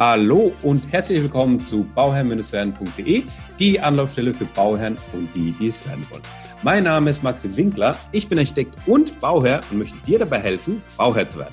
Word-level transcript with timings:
Hallo 0.00 0.50
und 0.62 0.90
herzlich 0.90 1.20
willkommen 1.20 1.62
zu 1.62 1.84
bauherrn-werden.de, 1.94 3.22
die 3.58 3.80
Anlaufstelle 3.80 4.32
für 4.32 4.46
Bauherren 4.46 4.96
und 5.12 5.28
die, 5.34 5.52
die 5.60 5.66
es 5.66 5.86
werden 5.86 6.06
wollen. 6.08 6.22
Mein 6.62 6.84
Name 6.84 7.10
ist 7.10 7.22
Maxim 7.22 7.54
Winkler, 7.54 7.98
ich 8.10 8.26
bin 8.26 8.38
Architekt 8.38 8.72
und 8.86 9.20
Bauherr 9.20 9.60
und 9.70 9.76
möchte 9.76 9.98
dir 10.06 10.18
dabei 10.18 10.38
helfen, 10.38 10.82
Bauherr 10.96 11.28
zu 11.28 11.40
werden. 11.40 11.52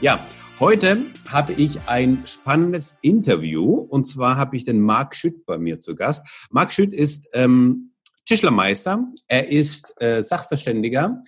Ja, 0.00 0.26
heute 0.58 1.02
habe 1.28 1.52
ich 1.52 1.78
ein 1.86 2.20
spannendes 2.26 2.96
Interview 3.00 3.74
und 3.74 4.08
zwar 4.08 4.36
habe 4.36 4.56
ich 4.56 4.64
den 4.64 4.80
Marc 4.80 5.14
Schütt 5.14 5.46
bei 5.46 5.56
mir 5.56 5.78
zu 5.78 5.94
Gast. 5.94 6.26
Marc 6.50 6.72
Schütt 6.72 6.92
ist 6.92 7.28
ähm, 7.32 7.92
Tischlermeister, 8.24 9.04
er 9.28 9.48
ist 9.48 9.94
äh, 10.02 10.20
Sachverständiger 10.20 11.22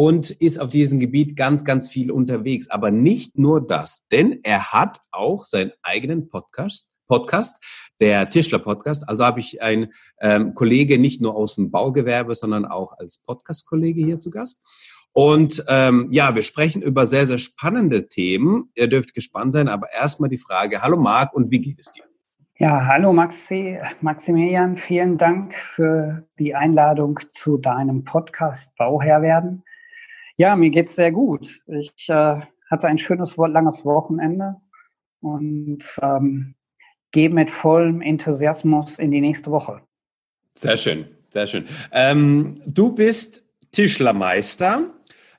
und 0.00 0.30
ist 0.30 0.58
auf 0.58 0.70
diesem 0.70 0.98
Gebiet 0.98 1.36
ganz, 1.36 1.62
ganz 1.62 1.90
viel 1.90 2.10
unterwegs. 2.10 2.70
Aber 2.70 2.90
nicht 2.90 3.36
nur 3.36 3.60
das, 3.60 4.06
denn 4.10 4.40
er 4.44 4.72
hat 4.72 5.02
auch 5.10 5.44
seinen 5.44 5.72
eigenen 5.82 6.30
Podcast. 6.30 6.88
Podcast, 7.06 7.62
der 8.00 8.30
Tischler-Podcast. 8.30 9.06
Also 9.06 9.26
habe 9.26 9.40
ich 9.40 9.60
einen 9.60 9.92
ähm, 10.22 10.54
Kollege 10.54 10.98
nicht 10.98 11.20
nur 11.20 11.36
aus 11.36 11.56
dem 11.56 11.70
Baugewerbe, 11.70 12.34
sondern 12.34 12.64
auch 12.64 12.94
als 12.98 13.18
Podcast-Kollege 13.18 14.02
hier 14.02 14.18
zu 14.18 14.30
Gast. 14.30 14.62
Und 15.12 15.62
ähm, 15.68 16.08
ja, 16.10 16.34
wir 16.34 16.44
sprechen 16.44 16.80
über 16.80 17.06
sehr, 17.06 17.26
sehr 17.26 17.36
spannende 17.36 18.08
Themen. 18.08 18.70
Ihr 18.76 18.88
dürft 18.88 19.12
gespannt 19.12 19.52
sein, 19.52 19.68
aber 19.68 19.92
erstmal 19.92 20.30
die 20.30 20.38
Frage, 20.38 20.80
hallo 20.80 20.96
Marc 20.96 21.34
und 21.34 21.50
wie 21.50 21.60
geht 21.60 21.78
es 21.78 21.90
dir? 21.90 22.04
Ja, 22.56 22.86
hallo 22.86 23.12
Maxi, 23.12 23.78
Maximilian, 24.00 24.78
vielen 24.78 25.18
Dank 25.18 25.54
für 25.54 26.26
die 26.38 26.54
Einladung 26.54 27.20
zu 27.32 27.58
deinem 27.58 28.04
Podcast 28.04 28.74
Bauherr 28.76 29.20
werden. 29.20 29.62
Ja, 30.40 30.56
mir 30.56 30.70
geht's 30.70 30.94
sehr 30.94 31.12
gut. 31.12 31.60
Ich 31.66 32.08
äh, 32.08 32.40
hatte 32.70 32.88
ein 32.88 32.96
schönes, 32.96 33.36
langes 33.36 33.84
Wochenende 33.84 34.56
und 35.20 35.84
ähm, 36.00 36.54
gehe 37.10 37.28
mit 37.28 37.50
vollem 37.50 38.00
Enthusiasmus 38.00 38.98
in 38.98 39.10
die 39.10 39.20
nächste 39.20 39.50
Woche. 39.50 39.82
Sehr 40.54 40.78
schön, 40.78 41.04
sehr 41.28 41.46
schön. 41.46 41.66
Ähm, 41.92 42.62
du 42.64 42.94
bist 42.94 43.44
Tischlermeister. 43.72 44.88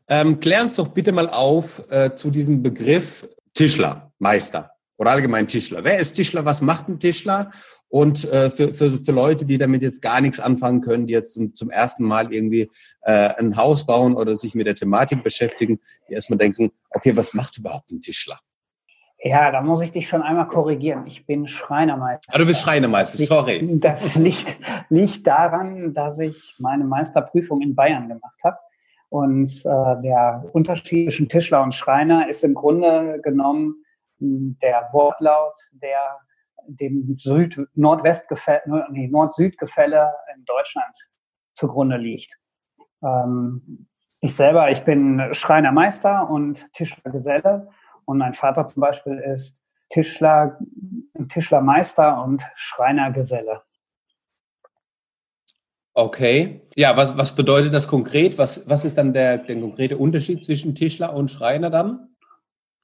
Ähm, 0.07 0.39
klär 0.39 0.61
uns 0.61 0.75
doch 0.75 0.89
bitte 0.89 1.11
mal 1.11 1.31
auf 1.31 1.81
äh, 1.89 2.13
zu 2.13 2.29
diesem 2.29 2.61
Begriff 2.61 3.27
Tischlermeister 3.55 4.69
oder 4.97 5.09
allgemein 5.09 5.47
Tischler. 5.47 5.83
Wer 5.83 5.97
ist 5.97 6.13
Tischler? 6.13 6.45
Was 6.45 6.61
macht 6.61 6.89
ein 6.89 6.99
Tischler? 6.99 7.49
Und 7.91 8.23
äh, 8.31 8.49
für, 8.49 8.73
für, 8.73 8.97
für 8.97 9.11
Leute, 9.11 9.43
die 9.43 9.57
damit 9.57 9.81
jetzt 9.81 10.01
gar 10.01 10.21
nichts 10.21 10.39
anfangen 10.39 10.79
können, 10.79 11.07
die 11.07 11.13
jetzt 11.13 11.33
zum, 11.33 11.53
zum 11.53 11.69
ersten 11.69 12.05
Mal 12.05 12.33
irgendwie 12.33 12.71
äh, 13.01 13.33
ein 13.37 13.57
Haus 13.57 13.85
bauen 13.85 14.15
oder 14.15 14.37
sich 14.37 14.55
mit 14.55 14.65
der 14.65 14.75
Thematik 14.75 15.23
beschäftigen, 15.23 15.77
die 16.07 16.13
erstmal 16.13 16.37
denken, 16.37 16.71
okay, 16.91 17.17
was 17.17 17.33
macht 17.33 17.57
überhaupt 17.57 17.91
ein 17.91 17.99
Tischler? 17.99 18.39
Ja, 19.23 19.51
da 19.51 19.61
muss 19.61 19.81
ich 19.81 19.91
dich 19.91 20.07
schon 20.07 20.23
einmal 20.23 20.47
korrigieren. 20.47 21.05
Ich 21.05 21.25
bin 21.25 21.49
Schreinermeister. 21.49 22.33
Ah, 22.33 22.37
du 22.37 22.45
bist 22.45 22.61
Schreinermeister, 22.61 23.21
sorry. 23.23 23.67
Das 23.79 24.15
liegt, 24.15 24.55
liegt 24.89 25.27
daran, 25.27 25.93
dass 25.93 26.17
ich 26.19 26.55
meine 26.59 26.85
Meisterprüfung 26.85 27.61
in 27.61 27.75
Bayern 27.75 28.07
gemacht 28.07 28.39
habe. 28.45 28.57
Und 29.09 29.49
äh, 29.65 30.01
der 30.01 30.45
Unterschied 30.53 31.11
zwischen 31.11 31.27
Tischler 31.27 31.61
und 31.61 31.75
Schreiner 31.75 32.29
ist 32.29 32.45
im 32.45 32.53
Grunde 32.53 33.19
genommen 33.21 33.83
der 34.17 34.87
Wortlaut, 34.93 35.55
der 35.73 35.99
dem 36.67 37.15
Süd-Nordwest-Gefälle, 37.17 38.87
nee, 38.91 39.07
Nord-Süd-Gefälle 39.07 40.11
in 40.35 40.45
Deutschland 40.45 40.95
zugrunde 41.53 41.97
liegt. 41.97 42.37
Ähm, 43.03 43.87
ich 44.19 44.35
selber, 44.35 44.69
ich 44.69 44.83
bin 44.83 45.33
Schreinermeister 45.33 46.29
und 46.29 46.71
Tischlergeselle 46.73 47.69
und 48.05 48.19
mein 48.19 48.33
Vater 48.33 48.65
zum 48.65 48.81
Beispiel 48.81 49.17
ist 49.17 49.61
Tischler, 49.89 50.59
Tischlermeister 51.27 52.23
und 52.23 52.43
Schreinergeselle. 52.55 53.63
Okay. 55.93 56.61
Ja, 56.75 56.95
was, 56.95 57.17
was 57.17 57.35
bedeutet 57.35 57.73
das 57.73 57.87
konkret? 57.87 58.37
Was, 58.37 58.69
was 58.69 58.85
ist 58.85 58.97
dann 58.97 59.13
der, 59.13 59.39
der 59.39 59.59
konkrete 59.59 59.97
Unterschied 59.97 60.43
zwischen 60.43 60.73
Tischler 60.73 61.13
und 61.13 61.29
Schreiner 61.29 61.69
dann? 61.69 62.15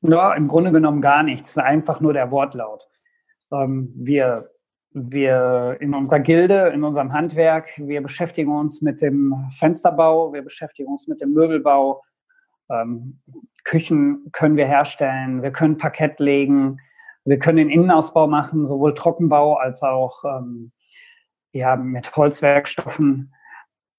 Ja, 0.01 0.33
im 0.33 0.47
Grunde 0.47 0.71
genommen 0.71 1.01
gar 1.01 1.23
nichts, 1.23 1.57
einfach 1.57 2.01
nur 2.01 2.13
der 2.13 2.31
Wortlaut. 2.31 2.87
Ähm, 3.51 3.89
wir, 3.95 4.49
wir 4.91 5.77
in 5.79 5.93
unserer 5.93 6.19
Gilde, 6.19 6.71
in 6.73 6.83
unserem 6.83 7.13
Handwerk, 7.13 7.69
wir 7.77 8.01
beschäftigen 8.01 8.51
uns 8.51 8.81
mit 8.81 9.01
dem 9.01 9.49
Fensterbau, 9.51 10.33
wir 10.33 10.41
beschäftigen 10.41 10.89
uns 10.89 11.07
mit 11.07 11.21
dem 11.21 11.33
Möbelbau. 11.33 12.03
Ähm, 12.69 13.19
Küchen 13.63 14.29
können 14.33 14.57
wir 14.57 14.67
herstellen, 14.67 15.41
wir 15.41 15.51
können 15.51 15.77
Parkett 15.77 16.19
legen, 16.19 16.77
wir 17.25 17.39
können 17.39 17.57
den 17.57 17.69
Innenausbau 17.69 18.27
machen, 18.27 18.65
sowohl 18.65 18.93
Trockenbau 18.93 19.55
als 19.55 19.83
auch 19.83 20.23
ähm, 20.23 20.71
ja, 21.51 21.75
mit 21.75 22.15
Holzwerkstoffen. 22.15 23.33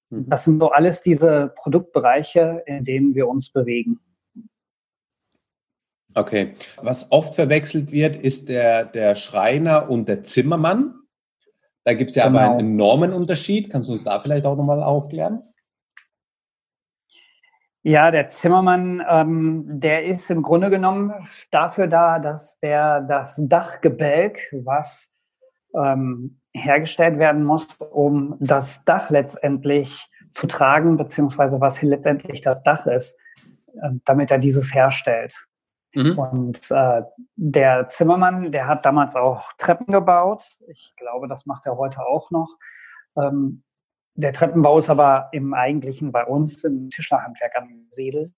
Mhm. 0.09 0.29
Das 0.29 0.43
sind 0.43 0.59
so 0.59 0.71
alles 0.71 1.01
diese 1.01 1.53
Produktbereiche, 1.55 2.63
in 2.65 2.83
denen 2.83 3.15
wir 3.15 3.27
uns 3.27 3.51
bewegen. 3.51 3.99
Okay. 6.15 6.53
Was 6.81 7.11
oft 7.11 7.35
verwechselt 7.35 7.91
wird, 7.91 8.15
ist 8.15 8.49
der, 8.49 8.85
der 8.85 9.15
Schreiner 9.15 9.89
und 9.89 10.07
der 10.07 10.23
Zimmermann. 10.23 10.95
Da 11.83 11.93
gibt 11.93 12.11
es 12.11 12.15
ja 12.15 12.27
genau. 12.27 12.39
aber 12.39 12.51
einen 12.51 12.71
enormen 12.71 13.13
Unterschied. 13.13 13.71
Kannst 13.71 13.87
du 13.87 13.93
uns 13.93 14.03
da 14.03 14.19
vielleicht 14.19 14.45
auch 14.45 14.57
nochmal 14.57 14.83
aufklären? 14.83 15.41
Ja, 17.81 18.11
der 18.11 18.27
Zimmermann, 18.27 19.01
ähm, 19.09 19.63
der 19.79 20.05
ist 20.05 20.29
im 20.29 20.41
Grunde 20.41 20.69
genommen 20.69 21.13
dafür 21.49 21.87
da, 21.87 22.19
dass 22.19 22.59
der 22.59 23.01
das 23.01 23.39
Dachgebälk, 23.41 24.39
was 24.51 25.09
ähm, 25.73 26.41
hergestellt 26.53 27.19
werden 27.19 27.45
muss, 27.45 27.67
um 27.91 28.35
das 28.39 28.83
Dach 28.83 29.09
letztendlich 29.09 30.09
zu 30.31 30.47
tragen, 30.47 30.97
beziehungsweise 30.97 31.61
was 31.61 31.81
letztendlich 31.81 32.41
das 32.41 32.63
Dach 32.63 32.85
ist, 32.85 33.15
äh, 33.81 33.91
damit 34.03 34.29
er 34.29 34.39
dieses 34.39 34.75
herstellt. 34.75 35.47
Mhm. 35.93 36.17
Und 36.17 36.71
äh, 36.71 37.01
der 37.35 37.87
Zimmermann, 37.87 38.51
der 38.51 38.67
hat 38.67 38.85
damals 38.85 39.15
auch 39.15 39.51
Treppen 39.57 39.91
gebaut. 39.91 40.43
Ich 40.67 40.93
glaube, 40.97 41.27
das 41.27 41.45
macht 41.45 41.65
er 41.65 41.77
heute 41.77 42.05
auch 42.05 42.29
noch. 42.31 42.49
Ähm, 43.17 43.63
der 44.15 44.33
Treppenbau 44.33 44.79
ist 44.79 44.89
aber 44.89 45.29
im 45.31 45.53
Eigentlichen 45.53 46.11
bei 46.11 46.25
uns 46.25 46.63
im 46.63 46.89
Tischlerhandwerk 46.89 47.55
angesiedelt. 47.55 48.33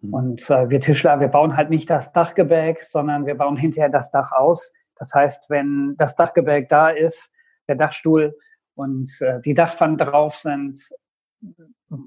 Mhm. 0.00 0.14
Und 0.14 0.50
äh, 0.50 0.68
wir 0.68 0.80
Tischler, 0.80 1.20
wir 1.20 1.28
bauen 1.28 1.56
halt 1.56 1.70
nicht 1.70 1.90
das 1.90 2.12
Dachgebälk, 2.12 2.82
sondern 2.82 3.26
wir 3.26 3.36
bauen 3.36 3.56
hinterher 3.56 3.90
das 3.90 4.10
Dach 4.10 4.32
aus. 4.32 4.72
Das 4.96 5.12
heißt, 5.14 5.50
wenn 5.50 5.94
das 5.98 6.14
Dachgebälk 6.14 6.68
da 6.68 6.90
ist, 6.90 7.32
der 7.68 7.76
Dachstuhl 7.76 8.36
und 8.76 9.10
äh, 9.20 9.40
die 9.40 9.54
Dachpfannen 9.54 9.98
drauf 9.98 10.36
sind, 10.36 10.78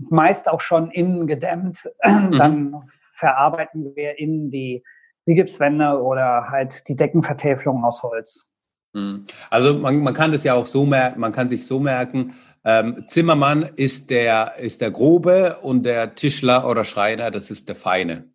meist 0.10 0.48
auch 0.48 0.62
schon 0.62 0.92
innen 0.92 1.28
gedämmt, 1.28 1.90
mhm. 2.06 2.90
Verarbeiten 3.18 3.96
wir 3.96 4.18
in 4.20 4.52
die 4.52 4.84
Rigipswände 5.28 6.02
oder 6.02 6.50
halt 6.50 6.88
die 6.88 6.96
Deckenvertäfelung 6.96 7.84
aus 7.84 8.04
Holz. 8.04 8.50
Hm. 8.94 9.26
Also 9.50 9.74
man, 9.74 10.00
man 10.00 10.14
kann 10.14 10.32
das 10.32 10.44
ja 10.44 10.54
auch 10.54 10.68
so 10.68 10.86
merken, 10.86 11.20
man 11.20 11.32
kann 11.32 11.50
sich 11.50 11.68
so 11.68 11.80
merken, 11.80 12.36
ähm, 12.64 13.06
Zimmermann 13.08 13.64
ist 13.76 14.10
der, 14.10 14.58
ist 14.58 14.82
der 14.82 14.92
Grobe 14.92 15.58
und 15.62 15.84
der 15.84 16.16
Tischler 16.16 16.68
oder 16.68 16.84
Schreiner, 16.84 17.32
das 17.32 17.52
ist 17.52 17.70
der 17.70 17.76
Feine. 17.76 18.30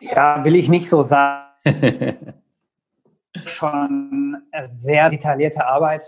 Ja, 0.00 0.44
will 0.44 0.56
ich 0.56 0.68
nicht 0.68 0.88
so 0.88 1.02
sagen. 1.02 1.46
Schon 3.44 4.36
sehr 4.64 5.10
detaillierte 5.10 5.64
Arbeit. 5.64 6.02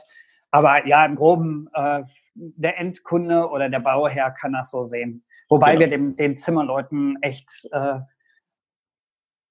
Aber 0.51 0.87
ja, 0.87 1.05
im 1.07 1.17
Groben, 1.17 1.69
äh, 1.75 2.03
der 2.35 2.79
Endkunde 2.79 3.49
oder 3.49 3.69
der 3.69 3.81
Bauherr 3.81 4.33
kann 4.33 4.53
das 4.53 4.71
so 4.71 4.85
sehen. 4.85 5.25
Wobei 5.55 5.77
genau. 5.77 5.81
wir 5.83 5.89
dem, 5.89 6.17
den 6.17 6.37
Zimmerleuten 6.37 7.17
echt 7.23 7.69
äh, 7.71 8.01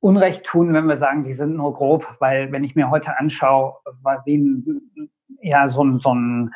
Unrecht 0.02 0.44
tun, 0.44 0.74
wenn 0.74 0.86
wir 0.86 0.98
sagen, 0.98 1.24
die 1.24 1.32
sind 1.32 1.56
nur 1.56 1.74
grob, 1.74 2.18
weil 2.20 2.52
wenn 2.52 2.66
ich 2.66 2.76
mir 2.76 2.90
heute 2.90 3.18
anschaue, 3.18 3.76
wie 4.26 4.36
ein, 4.36 5.10
ja, 5.42 5.66
so 5.70 5.82
ein, 5.82 6.00
so 6.00 6.14
ein 6.14 6.54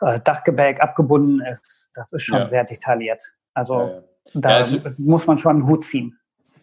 äh, 0.00 0.18
Dachgebälk 0.18 0.80
abgebunden 0.80 1.40
ist, 1.42 1.90
das 1.94 2.12
ist 2.12 2.24
schon 2.24 2.38
ja. 2.38 2.46
sehr 2.48 2.64
detailliert. 2.64 3.22
Also 3.54 3.78
ja, 3.78 3.88
ja. 3.88 4.02
da 4.34 4.48
also, 4.56 4.80
muss 4.96 5.28
man 5.28 5.38
schon 5.38 5.58
einen 5.58 5.68
Hut 5.68 5.84
ziehen. 5.84 6.18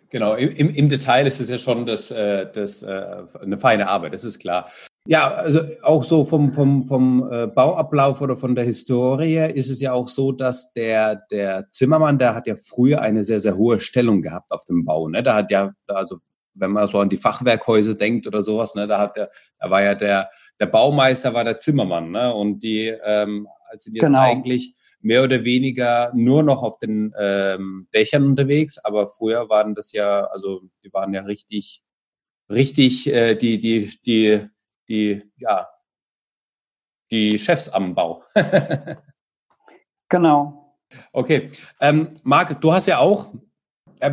Genau, 0.10 0.36
im, 0.36 0.72
im 0.72 0.90
Detail 0.90 1.26
ist 1.28 1.40
es 1.40 1.48
ja 1.48 1.58
schon 1.58 1.86
das, 1.86 2.12
äh, 2.12 2.52
das, 2.52 2.84
äh, 2.84 3.24
eine 3.42 3.58
feine 3.58 3.88
Arbeit, 3.88 4.14
das 4.14 4.26
ist 4.26 4.40
klar. 4.40 4.70
Ja, 5.08 5.30
also 5.30 5.62
auch 5.84 6.04
so 6.04 6.26
vom, 6.26 6.52
vom, 6.52 6.88
vom 6.88 7.32
äh, 7.32 7.46
Bauablauf 7.46 8.22
oder 8.22 8.38
von 8.38 8.56
der 8.56 8.66
Historie 8.66 9.52
ist 9.54 9.70
es 9.70 9.80
ja 9.80 9.94
auch 9.94 10.08
so, 10.08 10.32
dass 10.32 10.74
der, 10.74 11.16
der 11.30 11.70
Zimmermann, 11.70 12.18
der 12.18 12.34
hat 12.34 12.48
ja 12.48 12.56
früher 12.56 13.02
eine 13.02 13.22
sehr, 13.22 13.40
sehr 13.40 13.56
hohe 13.56 13.80
Stellung 13.80 14.24
gehabt 14.24 14.52
auf 14.52 14.66
dem 14.66 14.84
Bau. 14.84 15.08
Ne? 15.08 15.22
Da 15.22 15.36
hat 15.36 15.52
ja, 15.52 15.74
also 15.88 16.18
wenn 16.56 16.72
man 16.72 16.88
so 16.88 17.00
an 17.00 17.10
die 17.10 17.18
Fachwerkhäuser 17.18 17.94
denkt 17.94 18.26
oder 18.26 18.42
sowas, 18.42 18.76
ne, 18.76 18.88
da 18.88 18.98
hat 18.98 19.18
der, 19.18 19.30
da 19.60 19.70
war 19.70 19.84
ja 19.84 19.94
der, 19.94 20.30
der 20.60 20.66
Baumeister 20.68 21.34
war 21.34 21.44
der 21.44 21.58
Zimmermann, 21.58 22.12
ne? 22.12 22.34
Und 22.34 22.64
die 22.64 22.88
ähm, 22.88 23.48
sind 23.74 23.96
jetzt 23.96 24.06
genau. 24.06 24.22
eigentlich 24.22 24.74
mehr 25.02 25.24
oder 25.24 25.44
weniger 25.44 26.12
nur 26.16 26.44
noch 26.44 26.64
auf 26.64 26.78
den 26.78 27.14
ähm, 27.20 27.88
Dächern 27.94 28.26
unterwegs, 28.26 28.78
aber 28.84 29.10
früher 29.10 29.50
waren 29.50 29.76
das 29.76 29.92
ja, 29.92 30.26
also 30.28 30.62
die 30.84 30.92
waren 30.94 31.14
ja 31.14 31.24
richtig 31.24 31.84
richtig 32.50 33.08
äh, 33.12 33.36
die, 33.36 33.60
die, 33.60 33.92
die, 34.06 34.48
die, 34.88 35.32
ja, 35.38 35.68
die 37.12 37.38
Chefs 37.40 37.70
am 37.70 37.96
Bau. 37.96 38.24
genau. 40.10 40.78
Okay. 41.12 41.52
Ähm, 41.80 42.16
Marc, 42.24 42.60
du 42.62 42.74
hast 42.74 42.88
ja 42.88 43.00
auch 43.00 43.34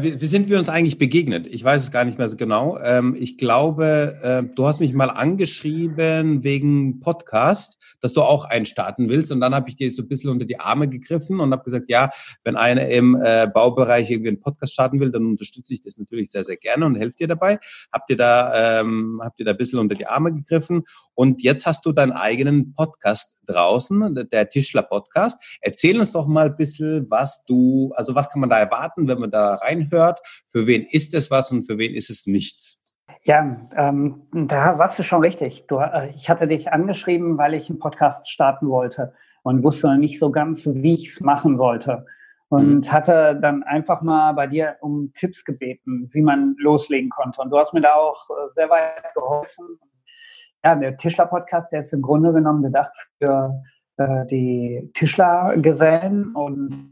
wie, 0.00 0.20
wie 0.20 0.26
sind 0.26 0.48
wir 0.48 0.58
uns 0.58 0.68
eigentlich 0.68 0.98
begegnet? 0.98 1.46
Ich 1.46 1.64
weiß 1.64 1.82
es 1.82 1.90
gar 1.90 2.04
nicht 2.04 2.16
mehr 2.16 2.28
so 2.28 2.36
genau. 2.36 2.78
Ähm, 2.78 3.16
ich 3.18 3.36
glaube, 3.36 4.18
äh, 4.22 4.54
du 4.54 4.66
hast 4.66 4.80
mich 4.80 4.92
mal 4.92 5.10
angeschrieben 5.10 6.44
wegen 6.44 7.00
Podcast, 7.00 7.78
dass 8.00 8.12
du 8.12 8.22
auch 8.22 8.44
einen 8.44 8.66
starten 8.66 9.08
willst. 9.08 9.32
Und 9.32 9.40
dann 9.40 9.54
habe 9.54 9.68
ich 9.68 9.74
dir 9.74 9.90
so 9.90 10.02
ein 10.02 10.08
bisschen 10.08 10.30
unter 10.30 10.44
die 10.44 10.60
Arme 10.60 10.88
gegriffen 10.88 11.40
und 11.40 11.52
habe 11.52 11.64
gesagt, 11.64 11.88
ja, 11.88 12.10
wenn 12.44 12.56
einer 12.56 12.88
im 12.88 13.20
äh, 13.22 13.48
Baubereich 13.52 14.10
irgendwie 14.10 14.28
einen 14.28 14.40
Podcast 14.40 14.74
starten 14.74 15.00
will, 15.00 15.10
dann 15.10 15.24
unterstütze 15.24 15.74
ich 15.74 15.82
das 15.82 15.98
natürlich 15.98 16.30
sehr, 16.30 16.44
sehr 16.44 16.56
gerne 16.56 16.86
und 16.86 16.96
helfe 16.96 17.16
dir 17.16 17.28
dabei. 17.28 17.58
Habt 17.92 18.08
ihr 18.10 18.16
da, 18.16 18.80
ähm, 18.80 19.20
habt 19.22 19.40
ihr 19.40 19.46
da 19.46 19.52
ein 19.52 19.58
bisschen 19.58 19.78
unter 19.78 19.94
die 19.94 20.06
Arme 20.06 20.32
gegriffen? 20.32 20.84
Und 21.14 21.42
jetzt 21.42 21.66
hast 21.66 21.84
du 21.84 21.92
deinen 21.92 22.12
eigenen 22.12 22.72
Podcast 22.74 23.36
draußen, 23.46 24.28
der 24.32 24.48
Tischler 24.48 24.82
Podcast. 24.82 25.58
Erzähl 25.60 25.98
uns 25.98 26.12
doch 26.12 26.26
mal 26.26 26.46
ein 26.46 26.56
bisschen, 26.56 27.06
was 27.10 27.44
du, 27.44 27.92
also 27.94 28.14
was 28.14 28.30
kann 28.30 28.40
man 28.40 28.50
da 28.50 28.58
erwarten, 28.58 29.08
wenn 29.08 29.18
man 29.18 29.30
da 29.30 29.56
reinhört? 29.90 30.20
Für 30.46 30.66
wen 30.66 30.86
ist 30.90 31.14
es 31.14 31.30
was 31.30 31.50
und 31.50 31.62
für 31.62 31.78
wen 31.78 31.94
ist 31.94 32.10
es 32.10 32.26
nichts? 32.26 32.80
Ja, 33.24 33.56
ähm, 33.76 34.22
da 34.32 34.74
sagst 34.74 34.98
du 34.98 35.02
schon 35.02 35.20
richtig. 35.20 35.66
Du, 35.66 35.78
äh, 35.78 36.10
ich 36.14 36.28
hatte 36.28 36.48
dich 36.48 36.72
angeschrieben, 36.72 37.38
weil 37.38 37.54
ich 37.54 37.68
einen 37.68 37.78
Podcast 37.78 38.28
starten 38.28 38.68
wollte 38.68 39.12
und 39.42 39.62
wusste 39.62 39.88
noch 39.88 39.96
nicht 39.96 40.18
so 40.18 40.30
ganz, 40.30 40.66
wie 40.66 40.94
ich 40.94 41.08
es 41.08 41.20
machen 41.20 41.56
sollte. 41.56 42.06
Und 42.48 42.86
mhm. 42.86 42.92
hatte 42.92 43.38
dann 43.40 43.62
einfach 43.62 44.02
mal 44.02 44.32
bei 44.32 44.46
dir 44.46 44.76
um 44.80 45.12
Tipps 45.14 45.44
gebeten, 45.44 46.08
wie 46.12 46.20
man 46.20 46.54
loslegen 46.58 47.10
konnte. 47.10 47.40
Und 47.40 47.50
du 47.50 47.58
hast 47.58 47.72
mir 47.72 47.80
da 47.80 47.94
auch 47.94 48.28
äh, 48.30 48.48
sehr 48.48 48.68
weit 48.68 49.14
geholfen 49.14 49.78
ja, 50.64 50.76
der 50.76 50.96
Tischler-Podcast, 50.96 51.72
der 51.72 51.80
ist 51.80 51.92
im 51.92 52.02
Grunde 52.02 52.32
genommen 52.32 52.62
gedacht 52.62 52.92
für 53.18 53.62
äh, 53.96 54.26
die 54.26 54.90
Tischlergesellen 54.94 56.34
und 56.34 56.90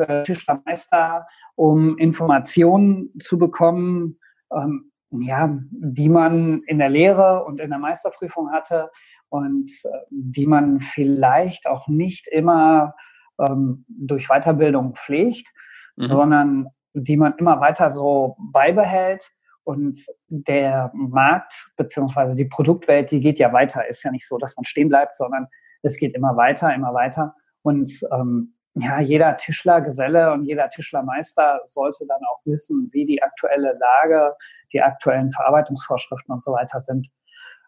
äh, 0.00 0.22
Tischlermeister, 0.22 1.26
um 1.54 1.96
Informationen 1.98 3.12
zu 3.20 3.38
bekommen, 3.38 4.18
ähm, 4.52 4.90
ja, 5.10 5.58
die 5.70 6.08
man 6.08 6.62
in 6.66 6.78
der 6.78 6.88
Lehre 6.88 7.44
und 7.44 7.60
in 7.60 7.70
der 7.70 7.78
Meisterprüfung 7.78 8.50
hatte 8.52 8.90
und 9.28 9.70
äh, 9.84 9.88
die 10.10 10.46
man 10.46 10.80
vielleicht 10.80 11.66
auch 11.66 11.88
nicht 11.88 12.28
immer 12.28 12.94
ähm, 13.38 13.84
durch 13.88 14.28
Weiterbildung 14.28 14.94
pflegt, 14.94 15.48
mhm. 15.96 16.02
sondern 16.04 16.66
die 16.92 17.16
man 17.16 17.34
immer 17.38 17.60
weiter 17.60 17.92
so 17.92 18.36
beibehält 18.52 19.30
und 19.64 19.98
der 20.28 20.90
Markt 20.94 21.70
beziehungsweise 21.76 22.34
die 22.34 22.46
Produktwelt, 22.46 23.10
die 23.10 23.20
geht 23.20 23.38
ja 23.38 23.52
weiter. 23.52 23.86
Ist 23.88 24.02
ja 24.02 24.10
nicht 24.10 24.26
so, 24.26 24.38
dass 24.38 24.56
man 24.56 24.64
stehen 24.64 24.88
bleibt, 24.88 25.16
sondern 25.16 25.46
es 25.82 25.96
geht 25.96 26.14
immer 26.14 26.36
weiter, 26.36 26.74
immer 26.74 26.94
weiter. 26.94 27.34
Und 27.62 27.90
ähm, 28.12 28.54
ja, 28.74 29.00
jeder 29.00 29.36
Tischlergeselle 29.36 30.32
und 30.32 30.44
jeder 30.44 30.70
Tischlermeister 30.70 31.60
sollte 31.64 32.06
dann 32.06 32.20
auch 32.30 32.40
wissen, 32.44 32.88
wie 32.92 33.04
die 33.04 33.22
aktuelle 33.22 33.76
Lage, 33.78 34.34
die 34.72 34.80
aktuellen 34.80 35.32
Verarbeitungsvorschriften 35.32 36.32
und 36.32 36.44
so 36.44 36.52
weiter 36.52 36.80
sind. 36.80 37.08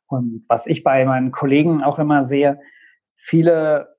Und 0.06 0.44
was 0.48 0.66
ich 0.66 0.84
bei 0.84 1.04
meinen 1.04 1.32
Kollegen 1.32 1.82
auch 1.82 1.98
immer 1.98 2.22
sehe, 2.22 2.60
viele 3.14 3.96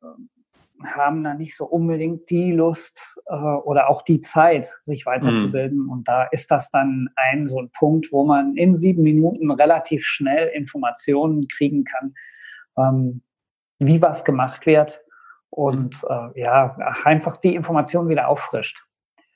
haben 0.83 1.23
da 1.23 1.33
nicht 1.33 1.55
so 1.55 1.65
unbedingt 1.65 2.29
die 2.29 2.51
Lust 2.51 3.19
äh, 3.27 3.35
oder 3.35 3.89
auch 3.89 4.01
die 4.01 4.19
Zeit, 4.19 4.73
sich 4.83 5.05
weiterzubilden. 5.05 5.85
Mhm. 5.85 5.89
Und 5.89 6.07
da 6.07 6.23
ist 6.23 6.51
das 6.51 6.71
dann 6.71 7.09
ein 7.15 7.47
so 7.47 7.59
ein 7.59 7.69
Punkt, 7.71 8.11
wo 8.11 8.25
man 8.25 8.55
in 8.55 8.75
sieben 8.75 9.03
Minuten 9.03 9.51
relativ 9.51 10.05
schnell 10.05 10.49
Informationen 10.49 11.47
kriegen 11.47 11.85
kann, 11.85 12.13
ähm, 12.77 13.21
wie 13.79 14.01
was 14.01 14.23
gemacht 14.23 14.65
wird 14.65 15.02
und 15.53 16.01
mhm. 16.03 16.31
äh, 16.35 16.41
ja, 16.41 16.75
einfach 17.03 17.37
die 17.37 17.55
Informationen 17.55 18.09
wieder 18.09 18.27
auffrischt. 18.27 18.83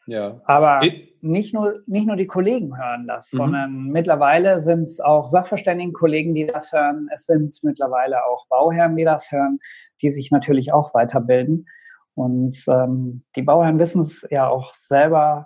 Ja. 0.07 0.41
Aber 0.45 0.79
nicht 1.21 1.53
nur, 1.53 1.73
nicht 1.85 2.07
nur 2.07 2.15
die 2.15 2.27
Kollegen 2.27 2.77
hören 2.77 3.05
das, 3.07 3.31
mhm. 3.33 3.37
sondern 3.37 3.83
mittlerweile 3.89 4.59
sind 4.59 4.83
es 4.83 4.99
auch 4.99 5.27
Sachverständigen-Kollegen, 5.27 6.33
die 6.33 6.47
das 6.47 6.71
hören. 6.71 7.07
Es 7.13 7.25
sind 7.25 7.57
mittlerweile 7.63 8.25
auch 8.25 8.47
Bauherren, 8.47 8.95
die 8.95 9.03
das 9.03 9.31
hören, 9.31 9.59
die 10.01 10.09
sich 10.09 10.31
natürlich 10.31 10.73
auch 10.73 10.93
weiterbilden. 10.93 11.67
Und 12.15 12.57
ähm, 12.67 13.23
die 13.35 13.43
Bauherren 13.43 13.77
wissen 13.77 14.01
es 14.01 14.25
ja 14.31 14.47
auch 14.47 14.73
selber, 14.73 15.45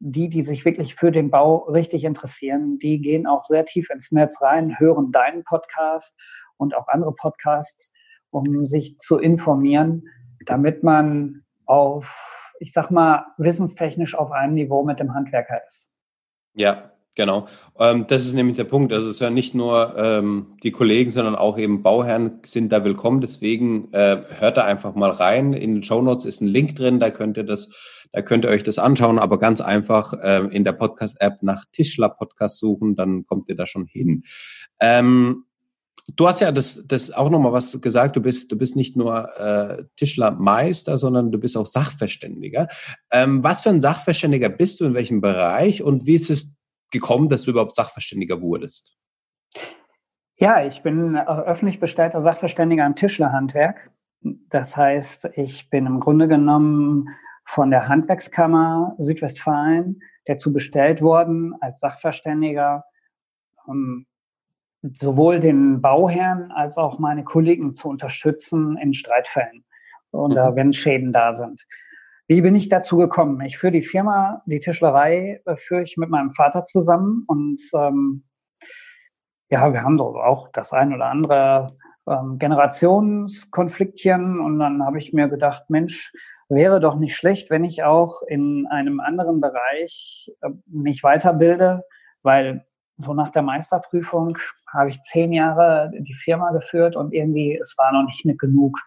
die, 0.00 0.28
die 0.28 0.42
sich 0.42 0.64
wirklich 0.66 0.96
für 0.96 1.12
den 1.12 1.30
Bau 1.30 1.58
richtig 1.68 2.04
interessieren, 2.04 2.78
die 2.78 3.00
gehen 3.00 3.26
auch 3.26 3.44
sehr 3.44 3.64
tief 3.64 3.88
ins 3.90 4.12
Netz 4.12 4.42
rein, 4.42 4.78
hören 4.78 5.12
deinen 5.12 5.44
Podcast 5.44 6.14
und 6.56 6.74
auch 6.74 6.88
andere 6.88 7.14
Podcasts, 7.14 7.90
um 8.30 8.66
sich 8.66 8.98
zu 8.98 9.18
informieren, 9.18 10.04
damit 10.46 10.82
man 10.82 11.42
auf 11.66 12.40
ich 12.60 12.72
sag 12.72 12.90
mal, 12.90 13.24
wissenstechnisch 13.38 14.14
auf 14.14 14.30
einem 14.30 14.54
Niveau 14.54 14.84
mit 14.84 15.00
dem 15.00 15.14
Handwerker 15.14 15.60
ist. 15.66 15.90
Ja, 16.54 16.92
genau. 17.14 17.48
Ähm, 17.78 18.06
das 18.06 18.26
ist 18.26 18.34
nämlich 18.34 18.56
der 18.56 18.64
Punkt. 18.64 18.92
Also 18.92 19.08
es 19.08 19.20
hören 19.20 19.34
nicht 19.34 19.54
nur 19.54 19.94
ähm, 19.96 20.58
die 20.62 20.70
Kollegen, 20.70 21.10
sondern 21.10 21.36
auch 21.36 21.58
eben 21.58 21.82
Bauherren 21.82 22.40
sind 22.44 22.70
da 22.70 22.84
willkommen. 22.84 23.22
Deswegen 23.22 23.90
äh, 23.94 24.22
hört 24.38 24.58
da 24.58 24.64
einfach 24.66 24.94
mal 24.94 25.10
rein. 25.10 25.54
In 25.54 25.76
den 25.76 25.82
Show 25.82 26.02
Notes 26.02 26.26
ist 26.26 26.42
ein 26.42 26.48
Link 26.48 26.76
drin, 26.76 27.00
da 27.00 27.10
könnt 27.10 27.38
ihr 27.38 27.44
das, 27.44 27.72
da 28.12 28.20
könnt 28.20 28.44
ihr 28.44 28.50
euch 28.50 28.62
das 28.62 28.78
anschauen, 28.78 29.18
aber 29.18 29.38
ganz 29.38 29.62
einfach 29.62 30.12
äh, 30.12 30.46
in 30.50 30.62
der 30.62 30.72
Podcast-App 30.72 31.42
nach 31.42 31.64
Tischler 31.72 32.10
Podcast 32.10 32.58
suchen, 32.58 32.94
dann 32.94 33.24
kommt 33.24 33.48
ihr 33.48 33.56
da 33.56 33.66
schon 33.66 33.86
hin. 33.86 34.24
Ähm, 34.80 35.44
Du 36.16 36.26
hast 36.26 36.40
ja 36.40 36.50
das, 36.52 36.86
das 36.86 37.12
auch 37.12 37.30
nochmal 37.30 37.52
was 37.52 37.80
gesagt. 37.80 38.16
Du 38.16 38.22
bist, 38.22 38.50
du 38.50 38.56
bist 38.56 38.76
nicht 38.76 38.96
nur 38.96 39.28
äh, 39.38 39.84
Tischlermeister, 39.96 40.98
sondern 40.98 41.30
du 41.30 41.38
bist 41.38 41.56
auch 41.56 41.66
Sachverständiger. 41.66 42.68
Ähm, 43.12 43.42
was 43.42 43.62
für 43.62 43.70
ein 43.70 43.80
Sachverständiger 43.80 44.48
bist 44.48 44.80
du 44.80 44.86
in 44.86 44.94
welchem 44.94 45.20
Bereich 45.20 45.82
und 45.82 46.06
wie 46.06 46.14
ist 46.14 46.30
es 46.30 46.56
gekommen, 46.90 47.28
dass 47.28 47.42
du 47.42 47.50
überhaupt 47.50 47.74
Sachverständiger 47.74 48.42
wurdest? 48.42 48.96
Ja, 50.34 50.64
ich 50.64 50.82
bin 50.82 51.16
äh, 51.16 51.24
öffentlich 51.26 51.80
bestellter 51.80 52.22
Sachverständiger 52.22 52.86
im 52.86 52.96
Tischlerhandwerk. 52.96 53.90
Das 54.22 54.76
heißt, 54.76 55.30
ich 55.36 55.70
bin 55.70 55.86
im 55.86 56.00
Grunde 56.00 56.28
genommen 56.28 57.08
von 57.44 57.70
der 57.70 57.88
Handwerkskammer 57.88 58.94
Südwestfalen 58.98 60.02
dazu 60.26 60.52
bestellt 60.52 61.02
worden 61.02 61.54
als 61.60 61.80
Sachverständiger. 61.80 62.84
Um, 63.66 64.06
sowohl 64.82 65.40
den 65.40 65.80
Bauherrn 65.80 66.50
als 66.52 66.78
auch 66.78 66.98
meine 66.98 67.24
Kollegen 67.24 67.74
zu 67.74 67.88
unterstützen 67.88 68.76
in 68.78 68.94
Streitfällen 68.94 69.64
und 70.10 70.34
mhm. 70.34 70.56
wenn 70.56 70.72
Schäden 70.72 71.12
da 71.12 71.32
sind. 71.32 71.66
Wie 72.26 72.40
bin 72.40 72.54
ich 72.54 72.68
dazu 72.68 72.96
gekommen? 72.96 73.40
Ich 73.40 73.58
führe 73.58 73.72
die 73.72 73.82
Firma, 73.82 74.42
die 74.46 74.60
Tischlerei, 74.60 75.42
äh, 75.44 75.56
führe 75.56 75.82
ich 75.82 75.96
mit 75.96 76.10
meinem 76.10 76.30
Vater 76.30 76.64
zusammen 76.64 77.24
und 77.26 77.60
ähm, 77.74 78.24
ja, 79.50 79.72
wir 79.72 79.82
haben 79.82 79.98
so 79.98 80.16
auch 80.16 80.48
das 80.52 80.72
ein 80.72 80.94
oder 80.94 81.06
andere 81.06 81.76
ähm, 82.08 82.38
Generationskonfliktchen 82.38 84.38
und 84.38 84.60
dann 84.60 84.84
habe 84.84 84.98
ich 84.98 85.12
mir 85.12 85.28
gedacht, 85.28 85.68
Mensch, 85.70 86.12
wäre 86.48 86.80
doch 86.80 86.96
nicht 86.96 87.16
schlecht, 87.16 87.50
wenn 87.50 87.64
ich 87.64 87.82
auch 87.82 88.22
in 88.22 88.68
einem 88.68 89.00
anderen 89.00 89.40
Bereich 89.40 90.32
äh, 90.40 90.50
mich 90.66 91.02
weiterbilde, 91.02 91.82
weil 92.22 92.64
so 93.02 93.14
nach 93.14 93.30
der 93.30 93.42
Meisterprüfung 93.42 94.36
habe 94.72 94.90
ich 94.90 95.00
zehn 95.02 95.32
Jahre 95.32 95.90
die 95.98 96.14
Firma 96.14 96.50
geführt 96.52 96.96
und 96.96 97.12
irgendwie, 97.12 97.58
es 97.60 97.76
war 97.76 97.92
noch 97.92 98.04
nicht 98.04 98.24
genug. 98.38 98.78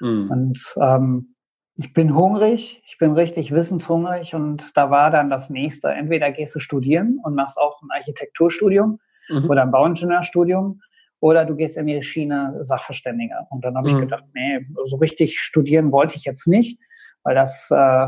Mhm. 0.00 0.30
Und 0.30 0.74
ähm, 0.80 1.34
ich 1.76 1.94
bin 1.94 2.14
hungrig, 2.14 2.82
ich 2.86 2.98
bin 2.98 3.12
richtig 3.12 3.52
wissenshungrig 3.52 4.34
und 4.34 4.76
da 4.76 4.90
war 4.90 5.10
dann 5.10 5.30
das 5.30 5.48
nächste, 5.48 5.88
entweder 5.88 6.30
gehst 6.30 6.54
du 6.54 6.60
studieren 6.60 7.18
und 7.22 7.34
machst 7.34 7.58
auch 7.58 7.80
ein 7.82 7.88
Architekturstudium 7.90 8.98
mhm. 9.28 9.50
oder 9.50 9.62
ein 9.62 9.70
Bauingenieurstudium 9.70 10.80
oder 11.20 11.44
du 11.44 11.56
gehst 11.56 11.76
in 11.76 11.86
die 11.86 12.02
Schiene 12.02 12.56
Sachverständiger. 12.60 13.46
Und 13.50 13.64
dann 13.64 13.76
habe 13.76 13.88
mhm. 13.88 13.94
ich 13.94 14.00
gedacht, 14.02 14.24
nee, 14.34 14.60
so 14.84 14.96
richtig 14.96 15.38
studieren 15.38 15.92
wollte 15.92 16.16
ich 16.16 16.24
jetzt 16.24 16.46
nicht, 16.46 16.78
weil 17.22 17.34
das 17.34 17.70
äh, 17.70 18.06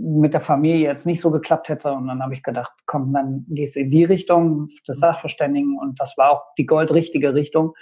mit 0.00 0.34
der 0.34 0.40
Familie 0.40 0.86
jetzt 0.86 1.06
nicht 1.06 1.20
so 1.20 1.30
geklappt 1.30 1.68
hätte. 1.68 1.92
Und 1.92 2.08
dann 2.08 2.22
habe 2.22 2.34
ich 2.34 2.42
gedacht, 2.42 2.72
komm, 2.86 3.12
dann 3.12 3.44
gehst 3.48 3.76
du 3.76 3.80
in 3.80 3.90
die 3.90 4.04
Richtung 4.04 4.66
des 4.86 5.00
Sachverständigen. 5.00 5.78
Und 5.78 6.00
das 6.00 6.16
war 6.16 6.30
auch 6.30 6.54
die 6.56 6.66
goldrichtige 6.66 7.34
Richtung. 7.34 7.74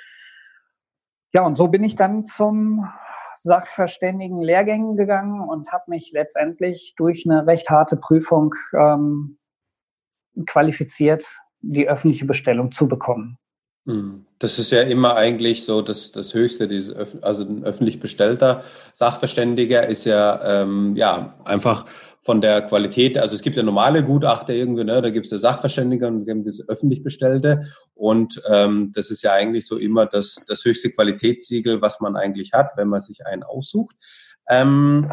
Ja, 1.32 1.44
und 1.44 1.56
so 1.56 1.68
bin 1.68 1.84
ich 1.84 1.96
dann 1.96 2.22
zum 2.22 2.88
Sachverständigen 3.34 4.40
Lehrgängen 4.40 4.96
gegangen 4.96 5.40
und 5.40 5.72
habe 5.72 5.84
mich 5.88 6.10
letztendlich 6.12 6.94
durch 6.96 7.26
eine 7.28 7.46
recht 7.46 7.68
harte 7.68 7.96
Prüfung 7.96 8.54
ähm, 8.74 9.38
qualifiziert, 10.46 11.40
die 11.60 11.88
öffentliche 11.88 12.24
Bestellung 12.24 12.72
zu 12.72 12.88
bekommen. 12.88 13.38
Hm. 13.86 14.26
Das 14.38 14.58
ist 14.58 14.72
ja 14.72 14.82
immer 14.82 15.16
eigentlich 15.16 15.64
so 15.64 15.80
das, 15.80 16.12
das 16.12 16.34
Höchste, 16.34 16.68
dieses, 16.68 16.94
also 17.22 17.44
ein 17.44 17.64
öffentlich 17.64 18.00
bestellter 18.00 18.64
Sachverständiger 18.92 19.86
ist 19.86 20.04
ja, 20.04 20.62
ähm, 20.62 20.96
ja 20.96 21.36
einfach 21.44 21.86
von 22.20 22.40
der 22.40 22.62
Qualität, 22.62 23.16
also 23.16 23.36
es 23.36 23.42
gibt 23.42 23.56
ja 23.56 23.62
normale 23.62 24.02
Gutachter 24.02 24.52
irgendwie, 24.52 24.82
ne, 24.82 25.00
da 25.00 25.10
gibt 25.10 25.26
es 25.26 25.32
ja 25.32 25.38
Sachverständige 25.38 26.08
und 26.08 26.26
gibt 26.26 26.46
es 26.48 26.68
öffentlich 26.68 27.04
Bestellte 27.04 27.66
und 27.94 28.42
ähm, 28.50 28.90
das 28.94 29.10
ist 29.10 29.22
ja 29.22 29.32
eigentlich 29.32 29.66
so 29.66 29.76
immer 29.76 30.06
das, 30.06 30.44
das 30.48 30.64
höchste 30.64 30.90
Qualitätssiegel, 30.90 31.80
was 31.80 32.00
man 32.00 32.16
eigentlich 32.16 32.52
hat, 32.52 32.72
wenn 32.76 32.88
man 32.88 33.00
sich 33.00 33.24
einen 33.24 33.44
aussucht. 33.44 33.94
Ähm, 34.50 35.08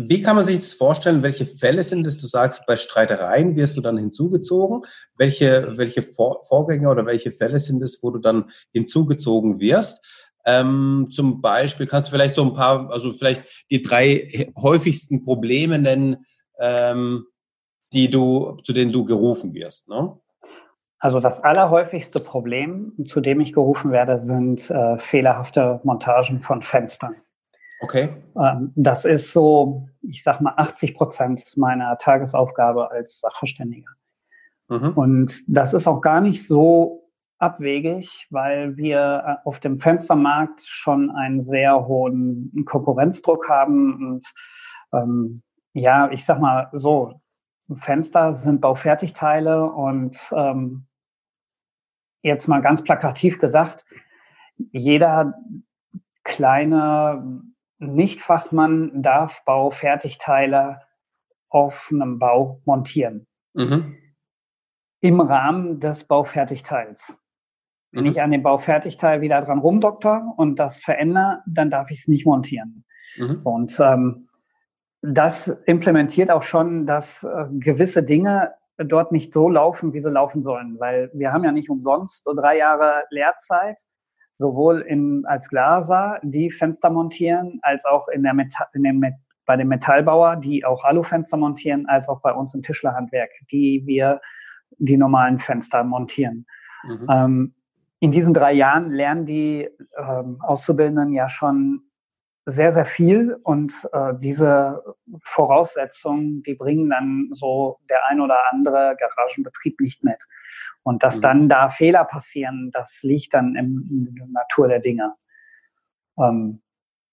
wie 0.00 0.22
kann 0.22 0.36
man 0.36 0.44
sich 0.44 0.58
das 0.58 0.74
vorstellen? 0.74 1.24
Welche 1.24 1.44
Fälle 1.44 1.82
sind 1.82 2.06
es? 2.06 2.20
Du 2.20 2.28
sagst, 2.28 2.64
bei 2.66 2.76
Streitereien 2.76 3.56
wirst 3.56 3.76
du 3.76 3.80
dann 3.80 3.98
hinzugezogen. 3.98 4.82
Welche, 5.16 5.76
welche 5.76 6.02
Vor 6.02 6.44
Vorgänge 6.46 6.88
oder 6.88 7.04
welche 7.04 7.32
Fälle 7.32 7.58
sind 7.58 7.82
es, 7.82 8.00
wo 8.00 8.10
du 8.10 8.20
dann 8.20 8.50
hinzugezogen 8.72 9.58
wirst? 9.58 10.04
Ähm, 10.46 11.08
zum 11.10 11.40
Beispiel 11.40 11.86
kannst 11.86 12.08
du 12.08 12.12
vielleicht 12.12 12.36
so 12.36 12.42
ein 12.42 12.54
paar, 12.54 12.90
also 12.92 13.12
vielleicht 13.12 13.42
die 13.70 13.82
drei 13.82 14.52
häufigsten 14.56 15.24
Probleme 15.24 15.80
nennen, 15.80 16.24
ähm, 16.60 17.26
die 17.92 18.08
du, 18.08 18.56
zu 18.62 18.72
denen 18.72 18.92
du 18.92 19.04
gerufen 19.04 19.52
wirst. 19.52 19.88
Ne? 19.88 20.16
Also 21.00 21.18
das 21.18 21.42
allerhäufigste 21.42 22.20
Problem, 22.20 22.92
zu 23.08 23.20
dem 23.20 23.40
ich 23.40 23.52
gerufen 23.52 23.90
werde, 23.90 24.20
sind 24.20 24.70
äh, 24.70 24.98
fehlerhafte 24.98 25.80
Montagen 25.82 26.40
von 26.40 26.62
Fenstern. 26.62 27.16
Okay. 27.80 28.08
Ähm, 28.36 28.72
das 28.74 29.04
ist 29.04 29.32
so, 29.32 29.88
ich 30.02 30.22
sag 30.22 30.40
mal, 30.40 30.54
80 30.56 30.94
Prozent 30.94 31.56
meiner 31.56 31.96
Tagesaufgabe 31.98 32.90
als 32.90 33.20
Sachverständiger. 33.20 33.90
Mhm. 34.68 34.92
Und 34.94 35.44
das 35.46 35.74
ist 35.74 35.86
auch 35.86 36.00
gar 36.00 36.20
nicht 36.20 36.46
so 36.46 37.08
abwegig, 37.38 38.26
weil 38.30 38.76
wir 38.76 39.24
äh, 39.26 39.48
auf 39.48 39.60
dem 39.60 39.78
Fenstermarkt 39.78 40.62
schon 40.64 41.10
einen 41.10 41.40
sehr 41.40 41.86
hohen 41.86 42.64
Konkurrenzdruck 42.64 43.48
haben. 43.48 43.94
Und 43.94 44.24
ähm, 44.92 45.42
ja, 45.72 46.10
ich 46.10 46.24
sag 46.24 46.40
mal 46.40 46.68
so, 46.72 47.20
Fenster 47.72 48.32
sind 48.32 48.60
Baufertigteile 48.60 49.64
und 49.70 50.16
ähm, 50.32 50.86
jetzt 52.22 52.48
mal 52.48 52.62
ganz 52.62 52.82
plakativ 52.82 53.38
gesagt, 53.38 53.84
jeder 54.72 55.34
kleine 56.24 57.42
Nichtfachmann 57.78 59.02
darf 59.02 59.44
Baufertigteile 59.44 60.82
auf 61.48 61.88
einem 61.92 62.18
Bau 62.18 62.60
montieren. 62.64 63.26
Mhm. 63.54 63.96
Im 65.00 65.20
Rahmen 65.20 65.80
des 65.80 66.04
Baufertigteils. 66.04 67.16
Wenn 67.92 68.04
mhm. 68.04 68.10
ich 68.10 68.20
an 68.20 68.30
dem 68.32 68.42
Baufertigteil 68.42 69.20
wieder 69.20 69.40
dran 69.42 69.60
rumdoktor 69.60 70.34
und 70.36 70.56
das 70.58 70.80
verändere, 70.80 71.42
dann 71.46 71.70
darf 71.70 71.90
ich 71.90 72.00
es 72.00 72.08
nicht 72.08 72.26
montieren. 72.26 72.84
Mhm. 73.16 73.38
So, 73.38 73.50
und 73.50 73.80
ähm, 73.80 74.28
das 75.00 75.48
implementiert 75.66 76.30
auch 76.30 76.42
schon, 76.42 76.84
dass 76.84 77.22
äh, 77.22 77.46
gewisse 77.50 78.02
Dinge 78.02 78.54
dort 78.76 79.12
nicht 79.12 79.32
so 79.32 79.48
laufen, 79.48 79.92
wie 79.92 80.00
sie 80.00 80.10
laufen 80.10 80.42
sollen. 80.42 80.78
Weil 80.78 81.10
wir 81.14 81.32
haben 81.32 81.44
ja 81.44 81.52
nicht 81.52 81.70
umsonst 81.70 82.24
so 82.24 82.34
drei 82.34 82.58
Jahre 82.58 83.04
Lehrzeit 83.10 83.76
sowohl 84.38 84.80
in, 84.80 85.24
als 85.26 85.48
Glaser, 85.48 86.18
die 86.22 86.50
Fenster 86.50 86.90
montieren, 86.90 87.58
als 87.62 87.84
auch 87.84 88.08
in 88.08 88.22
der 88.22 88.34
Metall, 88.34 88.68
in 88.72 88.84
dem, 88.84 89.04
bei 89.44 89.56
dem 89.56 89.68
Metallbauer, 89.68 90.36
die 90.36 90.64
auch 90.64 90.84
Alufenster 90.84 91.36
montieren, 91.36 91.86
als 91.86 92.08
auch 92.08 92.20
bei 92.20 92.32
uns 92.32 92.54
im 92.54 92.62
Tischlerhandwerk, 92.62 93.30
die 93.50 93.82
wir 93.84 94.20
die 94.78 94.96
normalen 94.96 95.38
Fenster 95.38 95.82
montieren. 95.82 96.46
Mhm. 96.84 97.06
Ähm, 97.10 97.54
in 98.00 98.12
diesen 98.12 98.32
drei 98.32 98.52
Jahren 98.52 98.92
lernen 98.92 99.26
die 99.26 99.68
ähm, 99.96 100.38
Auszubildenden 100.40 101.12
ja 101.12 101.28
schon 101.28 101.82
sehr, 102.48 102.72
sehr 102.72 102.86
viel 102.86 103.36
und 103.44 103.72
äh, 103.92 104.14
diese 104.18 104.82
Voraussetzungen, 105.18 106.42
die 106.42 106.54
bringen 106.54 106.88
dann 106.88 107.28
so 107.32 107.78
der 107.90 108.06
ein 108.08 108.20
oder 108.20 108.36
andere 108.50 108.96
Garagenbetrieb 108.98 109.78
nicht 109.80 110.02
mit. 110.02 110.24
Und 110.82 111.02
dass 111.02 111.18
mhm. 111.18 111.22
dann 111.22 111.48
da 111.50 111.68
Fehler 111.68 112.04
passieren, 112.04 112.70
das 112.72 113.00
liegt 113.02 113.34
dann 113.34 113.54
im, 113.54 113.84
in 113.90 114.14
der 114.14 114.26
Natur 114.28 114.68
der 114.68 114.80
Dinge. 114.80 115.14
Ähm, 116.18 116.62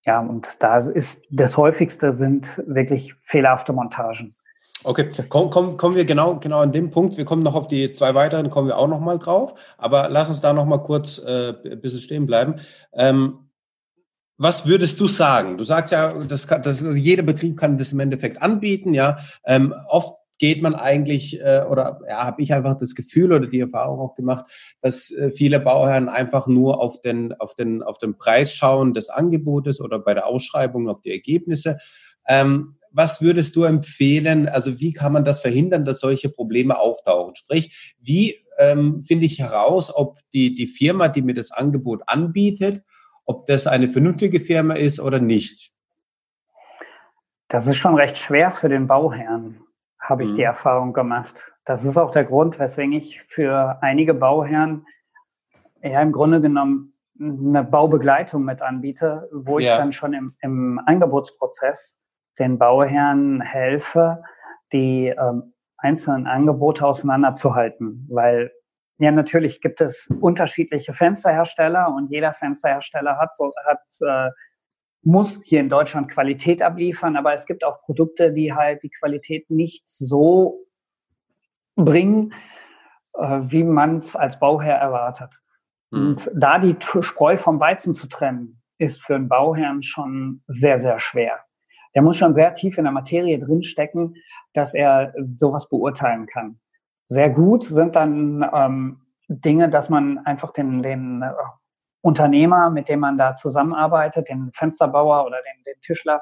ja, 0.05 0.19
und 0.19 0.63
da 0.63 0.77
ist 0.77 1.25
das 1.29 1.57
häufigste 1.57 2.13
sind 2.13 2.61
wirklich 2.65 3.13
fehlerhafte 3.19 3.73
Montagen. 3.73 4.35
Okay, 4.85 5.09
komm, 5.29 5.49
komm, 5.49 5.77
kommen 5.77 5.95
wir 5.95 6.05
genau, 6.05 6.37
genau 6.37 6.59
an 6.59 6.71
dem 6.71 6.91
Punkt. 6.91 7.17
Wir 7.17 7.25
kommen 7.25 7.43
noch 7.43 7.55
auf 7.55 7.67
die 7.67 7.91
zwei 7.91 8.13
weiteren, 8.13 8.49
kommen 8.49 8.67
wir 8.67 8.77
auch 8.77 8.87
noch 8.87 8.99
mal 8.99 9.17
drauf. 9.17 9.55
Aber 9.77 10.07
lass 10.09 10.29
uns 10.29 10.41
da 10.41 10.53
noch 10.53 10.65
mal 10.65 10.77
kurz 10.77 11.17
äh, 11.17 11.55
ein 11.65 11.81
bisschen 11.81 11.99
stehen 11.99 12.27
bleiben. 12.27 12.61
Ähm, 12.93 13.44
was 14.37 14.67
würdest 14.67 14.99
du 14.99 15.07
sagen? 15.07 15.57
Du 15.57 15.63
sagst 15.63 15.91
ja, 15.91 16.13
das 16.25 16.47
kann, 16.47 16.61
das, 16.61 16.85
jeder 16.95 17.23
Betrieb 17.23 17.57
kann 17.57 17.77
das 17.77 17.93
im 17.93 17.99
Endeffekt 17.99 18.41
anbieten. 18.41 18.93
Ja, 18.93 19.17
ähm, 19.45 19.73
oft 19.87 20.15
geht 20.37 20.61
man 20.61 20.75
eigentlich 20.75 21.39
äh, 21.39 21.63
oder 21.69 22.01
ja, 22.07 22.25
habe 22.25 22.41
ich 22.41 22.53
einfach 22.53 22.77
das 22.77 22.95
Gefühl 22.95 23.31
oder 23.31 23.47
die 23.47 23.61
Erfahrung 23.61 23.99
auch 23.99 24.15
gemacht, 24.15 24.45
dass 24.81 25.11
äh, 25.11 25.31
viele 25.31 25.59
Bauherren 25.59 26.09
einfach 26.09 26.47
nur 26.47 26.81
auf 26.81 27.01
den 27.01 27.33
auf 27.33 27.55
den 27.55 27.83
auf 27.83 27.97
den 27.97 28.17
Preis 28.17 28.53
schauen 28.53 28.93
des 28.93 29.09
Angebotes 29.09 29.79
oder 29.79 29.99
bei 29.99 30.13
der 30.13 30.27
Ausschreibung 30.27 30.89
auf 30.89 31.01
die 31.01 31.11
Ergebnisse. 31.11 31.77
Ähm, 32.27 32.75
was 32.91 33.21
würdest 33.21 33.55
du 33.55 33.63
empfehlen? 33.63 34.47
Also 34.47 34.79
wie 34.79 34.93
kann 34.93 35.13
man 35.13 35.25
das 35.25 35.41
verhindern, 35.41 35.85
dass 35.85 35.99
solche 35.99 36.29
Probleme 36.29 36.79
auftauchen? 36.79 37.35
Sprich, 37.35 37.95
wie 38.01 38.35
ähm, 38.57 39.01
finde 39.01 39.25
ich 39.25 39.39
heraus, 39.39 39.93
ob 39.93 40.19
die 40.33 40.55
die 40.55 40.67
Firma, 40.67 41.07
die 41.07 41.21
mir 41.21 41.35
das 41.35 41.51
Angebot 41.51 42.03
anbietet 42.07 42.83
ob 43.25 43.45
das 43.45 43.67
eine 43.67 43.89
vernünftige 43.89 44.39
Firma 44.39 44.75
ist 44.75 44.99
oder 44.99 45.19
nicht? 45.19 45.71
Das 47.47 47.67
ist 47.67 47.77
schon 47.77 47.95
recht 47.95 48.17
schwer 48.17 48.51
für 48.51 48.69
den 48.69 48.87
Bauherrn, 48.87 49.61
habe 49.99 50.23
ich 50.23 50.31
mhm. 50.31 50.35
die 50.35 50.43
Erfahrung 50.43 50.93
gemacht. 50.93 51.53
Das 51.63 51.83
ist 51.83 51.97
auch 51.97 52.11
der 52.11 52.25
Grund, 52.25 52.59
weswegen 52.59 52.93
ich 52.93 53.21
für 53.21 53.77
einige 53.81 54.13
Bauherren 54.13 54.85
ja 55.81 56.01
im 56.01 56.11
Grunde 56.11 56.41
genommen 56.41 56.93
eine 57.19 57.63
Baubegleitung 57.63 58.43
mit 58.43 58.61
anbiete, 58.61 59.29
wo 59.31 59.59
ja. 59.59 59.71
ich 59.71 59.77
dann 59.77 59.93
schon 59.93 60.13
im, 60.13 60.35
im 60.41 60.81
Angebotsprozess 60.85 61.97
den 62.39 62.57
Bauherren 62.57 63.41
helfe, 63.41 64.21
die 64.73 65.07
ähm, 65.07 65.53
einzelnen 65.77 66.27
Angebote 66.27 66.85
auseinanderzuhalten, 66.85 68.07
weil 68.09 68.51
ja, 68.97 69.11
natürlich 69.11 69.61
gibt 69.61 69.81
es 69.81 70.09
unterschiedliche 70.21 70.93
Fensterhersteller 70.93 71.93
und 71.93 72.09
jeder 72.11 72.33
Fensterhersteller 72.33 73.17
hat, 73.17 73.35
so, 73.35 73.51
hat 73.65 73.81
äh, 74.01 74.31
muss 75.01 75.41
hier 75.43 75.59
in 75.59 75.69
Deutschland 75.69 76.09
Qualität 76.09 76.61
abliefern, 76.61 77.17
aber 77.17 77.33
es 77.33 77.45
gibt 77.45 77.63
auch 77.63 77.81
Produkte, 77.81 78.31
die 78.31 78.53
halt 78.53 78.83
die 78.83 78.89
Qualität 78.89 79.49
nicht 79.49 79.87
so 79.87 80.65
bringen, 81.75 82.33
äh, 83.13 83.41
wie 83.49 83.63
man 83.63 83.97
es 83.97 84.15
als 84.15 84.39
Bauherr 84.39 84.77
erwartet. 84.77 85.41
Mhm. 85.91 86.07
Und 86.07 86.31
da 86.33 86.57
die 86.57 86.77
Spreu 86.79 87.37
vom 87.37 87.59
Weizen 87.59 87.93
zu 87.93 88.07
trennen, 88.07 88.61
ist 88.77 89.01
für 89.01 89.15
einen 89.15 89.27
Bauherrn 89.27 89.83
schon 89.83 90.41
sehr, 90.47 90.79
sehr 90.79 90.99
schwer. 90.99 91.39
Der 91.93 92.01
muss 92.01 92.17
schon 92.17 92.33
sehr 92.33 92.53
tief 92.53 92.77
in 92.77 92.85
der 92.85 92.93
Materie 92.93 93.39
drinstecken, 93.39 94.15
dass 94.53 94.73
er 94.73 95.13
sowas 95.21 95.69
beurteilen 95.69 96.27
kann 96.27 96.59
sehr 97.07 97.29
gut 97.29 97.63
sind 97.63 97.95
dann 97.95 98.47
ähm, 98.53 99.01
Dinge, 99.27 99.69
dass 99.69 99.89
man 99.89 100.19
einfach 100.19 100.51
den, 100.51 100.81
den 100.81 101.21
äh, 101.21 101.31
Unternehmer, 102.01 102.69
mit 102.69 102.89
dem 102.89 102.99
man 102.99 103.17
da 103.17 103.33
zusammenarbeitet, 103.33 104.29
den 104.29 104.51
Fensterbauer 104.53 105.25
oder 105.25 105.37
den, 105.37 105.63
den 105.65 105.81
Tischler, 105.81 106.21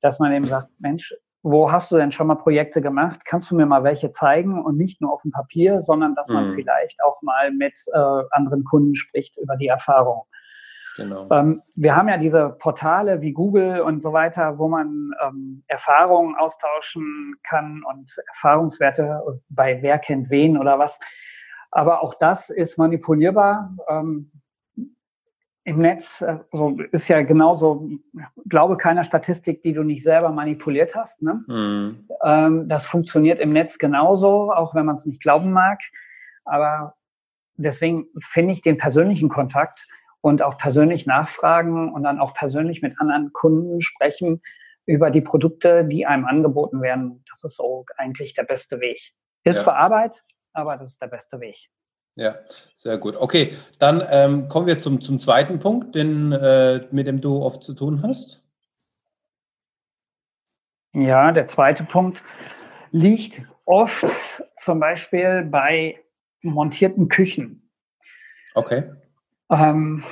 dass 0.00 0.18
man 0.18 0.32
eben 0.32 0.46
sagt, 0.46 0.68
Mensch, 0.78 1.14
wo 1.42 1.70
hast 1.70 1.90
du 1.90 1.96
denn 1.96 2.12
schon 2.12 2.26
mal 2.26 2.36
Projekte 2.36 2.80
gemacht? 2.80 3.20
Kannst 3.24 3.50
du 3.50 3.54
mir 3.54 3.66
mal 3.66 3.84
welche 3.84 4.10
zeigen 4.10 4.62
und 4.62 4.76
nicht 4.76 5.00
nur 5.00 5.12
auf 5.12 5.22
dem 5.22 5.30
Papier, 5.30 5.82
sondern 5.82 6.14
dass 6.14 6.28
man 6.28 6.48
mhm. 6.48 6.54
vielleicht 6.54 7.02
auch 7.04 7.20
mal 7.22 7.52
mit 7.52 7.74
äh, 7.92 8.22
anderen 8.30 8.64
Kunden 8.64 8.94
spricht 8.94 9.38
über 9.38 9.56
die 9.56 9.68
Erfahrung. 9.68 10.24
Genau. 10.98 11.28
Ähm, 11.30 11.62
wir 11.76 11.94
haben 11.94 12.08
ja 12.08 12.18
diese 12.18 12.50
Portale 12.58 13.20
wie 13.20 13.32
Google 13.32 13.80
und 13.80 14.02
so 14.02 14.12
weiter, 14.12 14.58
wo 14.58 14.68
man 14.68 15.12
ähm, 15.24 15.62
Erfahrungen 15.68 16.34
austauschen 16.34 17.36
kann 17.44 17.84
und 17.88 18.12
Erfahrungswerte 18.26 19.22
bei 19.48 19.80
wer 19.80 20.00
kennt 20.00 20.28
wen 20.28 20.58
oder 20.58 20.80
was. 20.80 20.98
Aber 21.70 22.02
auch 22.02 22.14
das 22.14 22.50
ist 22.50 22.78
manipulierbar. 22.78 23.70
Ähm, 23.88 24.32
Im 25.62 25.78
Netz 25.78 26.20
äh, 26.20 26.38
so 26.50 26.76
ist 26.90 27.06
ja 27.06 27.22
genauso, 27.22 27.88
glaube 28.48 28.76
keiner 28.76 29.04
Statistik, 29.04 29.62
die 29.62 29.74
du 29.74 29.84
nicht 29.84 30.02
selber 30.02 30.30
manipuliert 30.30 30.96
hast. 30.96 31.22
Ne? 31.22 31.40
Mhm. 31.46 32.08
Ähm, 32.24 32.68
das 32.68 32.86
funktioniert 32.86 33.38
im 33.38 33.52
Netz 33.52 33.78
genauso, 33.78 34.52
auch 34.52 34.74
wenn 34.74 34.84
man 34.84 34.96
es 34.96 35.06
nicht 35.06 35.22
glauben 35.22 35.52
mag. 35.52 35.78
Aber 36.44 36.96
deswegen 37.54 38.08
finde 38.20 38.52
ich 38.52 38.62
den 38.62 38.78
persönlichen 38.78 39.28
Kontakt 39.28 39.86
und 40.20 40.42
auch 40.42 40.58
persönlich 40.58 41.06
nachfragen 41.06 41.92
und 41.92 42.02
dann 42.02 42.18
auch 42.20 42.34
persönlich 42.34 42.82
mit 42.82 43.00
anderen 43.00 43.32
Kunden 43.32 43.80
sprechen 43.80 44.42
über 44.86 45.10
die 45.10 45.20
Produkte, 45.20 45.84
die 45.84 46.06
einem 46.06 46.24
angeboten 46.24 46.82
werden. 46.82 47.24
Das 47.30 47.44
ist 47.44 47.56
so 47.56 47.84
eigentlich 47.96 48.34
der 48.34 48.44
beste 48.44 48.80
Weg. 48.80 49.12
Ist 49.44 49.56
ja. 49.56 49.62
zwar 49.62 49.76
Arbeit, 49.76 50.20
aber 50.52 50.76
das 50.76 50.92
ist 50.92 51.02
der 51.02 51.08
beste 51.08 51.40
Weg. 51.40 51.68
Ja, 52.16 52.34
sehr 52.74 52.98
gut. 52.98 53.14
Okay, 53.16 53.54
dann 53.78 54.02
ähm, 54.10 54.48
kommen 54.48 54.66
wir 54.66 54.80
zum, 54.80 55.00
zum 55.00 55.18
zweiten 55.18 55.60
Punkt, 55.60 55.94
den, 55.94 56.32
äh, 56.32 56.86
mit 56.90 57.06
dem 57.06 57.20
du 57.20 57.42
oft 57.42 57.62
zu 57.62 57.74
tun 57.74 58.02
hast. 58.02 58.44
Ja, 60.94 61.30
der 61.30 61.46
zweite 61.46 61.84
Punkt 61.84 62.22
liegt 62.90 63.42
oft 63.66 64.42
zum 64.56 64.80
Beispiel 64.80 65.44
bei 65.44 66.02
montierten 66.42 67.08
Küchen. 67.08 67.62
Okay. 68.54 68.90
Ähm, 69.50 70.02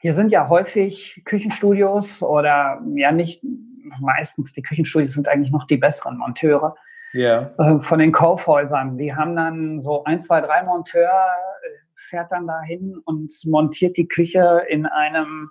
hier 0.00 0.14
sind 0.14 0.30
ja 0.30 0.48
häufig 0.48 1.22
Küchenstudios 1.24 2.22
oder 2.22 2.80
ja 2.94 3.12
nicht 3.12 3.42
meistens 4.00 4.52
die 4.52 4.62
Küchenstudios 4.62 5.14
sind 5.14 5.28
eigentlich 5.28 5.52
noch 5.52 5.66
die 5.66 5.76
besseren 5.76 6.18
Monteure. 6.18 6.74
Ja. 7.12 7.50
Äh, 7.58 7.80
von 7.80 7.98
den 7.98 8.12
Kaufhäusern. 8.12 8.96
Die 8.96 9.14
haben 9.14 9.34
dann 9.34 9.80
so 9.80 10.04
ein, 10.04 10.20
zwei, 10.20 10.40
drei 10.40 10.62
Monteur, 10.62 11.10
äh, 11.10 11.68
fährt 11.96 12.30
dann 12.30 12.46
dahin 12.46 12.98
und 13.04 13.32
montiert 13.44 13.96
die 13.96 14.08
Küche 14.08 14.64
in 14.68 14.86
einem, 14.86 15.48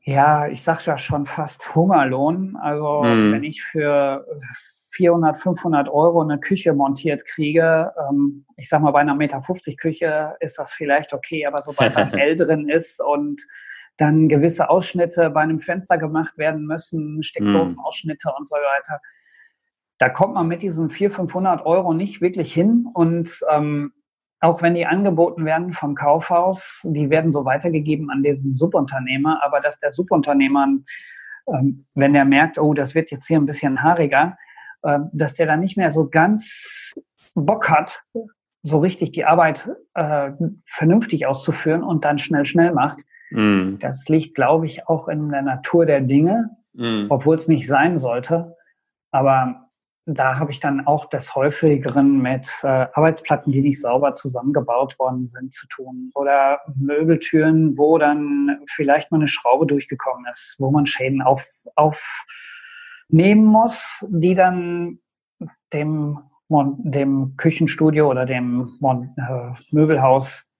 ja, 0.00 0.46
ich 0.46 0.62
sag 0.62 0.84
ja 0.86 0.96
schon 0.96 1.26
fast 1.26 1.74
Hungerlohn. 1.74 2.56
Also 2.56 3.02
mhm. 3.04 3.32
wenn 3.32 3.44
ich 3.44 3.62
für 3.62 4.26
400, 4.96 5.36
500 5.36 5.88
Euro 5.90 6.22
eine 6.22 6.40
Küche 6.40 6.72
montiert 6.72 7.24
kriege, 7.26 7.92
ähm, 8.08 8.46
ich 8.56 8.68
sag 8.68 8.80
mal 8.80 8.90
bei 8.90 9.00
einer 9.00 9.14
Meter 9.14 9.42
50 9.42 9.76
Küche 9.76 10.34
ist 10.40 10.58
das 10.58 10.72
vielleicht 10.72 11.12
okay, 11.12 11.46
aber 11.46 11.62
sobald 11.62 11.96
ein 11.96 12.12
L 12.18 12.36
drin 12.36 12.68
ist 12.68 13.02
und 13.02 13.42
dann 13.98 14.28
gewisse 14.28 14.68
Ausschnitte 14.68 15.30
bei 15.30 15.42
einem 15.42 15.60
Fenster 15.60 15.98
gemacht 15.98 16.36
werden 16.38 16.66
müssen, 16.66 17.22
Steckdosenausschnitte 17.22 18.28
mm. 18.28 18.38
und 18.38 18.48
so 18.48 18.56
weiter. 18.56 19.00
Da 19.98 20.08
kommt 20.08 20.34
man 20.34 20.48
mit 20.48 20.62
diesen 20.62 20.90
400, 20.90 21.16
500 21.16 21.66
Euro 21.66 21.94
nicht 21.94 22.20
wirklich 22.20 22.52
hin. 22.52 22.86
Und 22.92 23.40
ähm, 23.50 23.92
auch 24.40 24.60
wenn 24.60 24.74
die 24.74 24.84
angeboten 24.84 25.46
werden 25.46 25.72
vom 25.72 25.94
Kaufhaus, 25.94 26.80
die 26.84 27.08
werden 27.08 27.32
so 27.32 27.44
weitergegeben 27.44 28.10
an 28.10 28.22
diesen 28.22 28.54
Subunternehmer, 28.54 29.40
aber 29.42 29.60
dass 29.60 29.78
der 29.78 29.90
Subunternehmer, 29.90 30.68
ähm, 31.54 31.86
wenn 31.94 32.12
der 32.12 32.26
merkt, 32.26 32.58
oh, 32.58 32.74
das 32.74 32.94
wird 32.94 33.10
jetzt 33.10 33.26
hier 33.26 33.38
ein 33.38 33.46
bisschen 33.46 33.82
haariger, 33.82 34.36
dass 35.12 35.34
der 35.34 35.46
dann 35.46 35.60
nicht 35.60 35.76
mehr 35.76 35.90
so 35.90 36.08
ganz 36.08 36.92
Bock 37.34 37.68
hat, 37.68 38.02
so 38.62 38.78
richtig 38.78 39.12
die 39.12 39.24
Arbeit 39.24 39.68
äh, 39.94 40.32
vernünftig 40.66 41.26
auszuführen 41.26 41.82
und 41.82 42.04
dann 42.04 42.18
schnell, 42.18 42.46
schnell 42.46 42.72
macht, 42.72 43.02
Mm. 43.30 43.78
Das 43.80 44.08
liegt, 44.08 44.34
glaube 44.34 44.66
ich, 44.66 44.88
auch 44.88 45.08
in 45.08 45.30
der 45.30 45.42
Natur 45.42 45.86
der 45.86 46.00
Dinge, 46.00 46.50
mm. 46.74 47.06
obwohl 47.08 47.36
es 47.36 47.48
nicht 47.48 47.66
sein 47.66 47.98
sollte. 47.98 48.56
Aber 49.10 49.62
da 50.08 50.38
habe 50.38 50.52
ich 50.52 50.60
dann 50.60 50.86
auch 50.86 51.06
des 51.06 51.34
häufigeren 51.34 52.22
mit 52.22 52.48
äh, 52.62 52.86
Arbeitsplatten, 52.92 53.52
die 53.52 53.60
nicht 53.60 53.80
sauber 53.80 54.14
zusammengebaut 54.14 54.96
worden 55.00 55.26
sind, 55.26 55.52
zu 55.52 55.66
tun. 55.66 56.10
Oder 56.14 56.60
Möbeltüren, 56.76 57.76
wo 57.76 57.98
dann 57.98 58.60
vielleicht 58.68 59.10
mal 59.10 59.18
eine 59.18 59.28
Schraube 59.28 59.66
durchgekommen 59.66 60.24
ist, 60.30 60.56
wo 60.58 60.70
man 60.70 60.86
Schäden 60.86 61.22
auf, 61.22 61.44
aufnehmen 63.08 63.44
muss, 63.44 64.04
die 64.08 64.34
dann 64.34 64.98
dem, 65.72 66.18
dem 66.48 67.34
Küchenstudio 67.36 68.10
oder 68.10 68.26
dem 68.26 68.78
äh, 68.82 69.52
Möbelhaus 69.72 70.50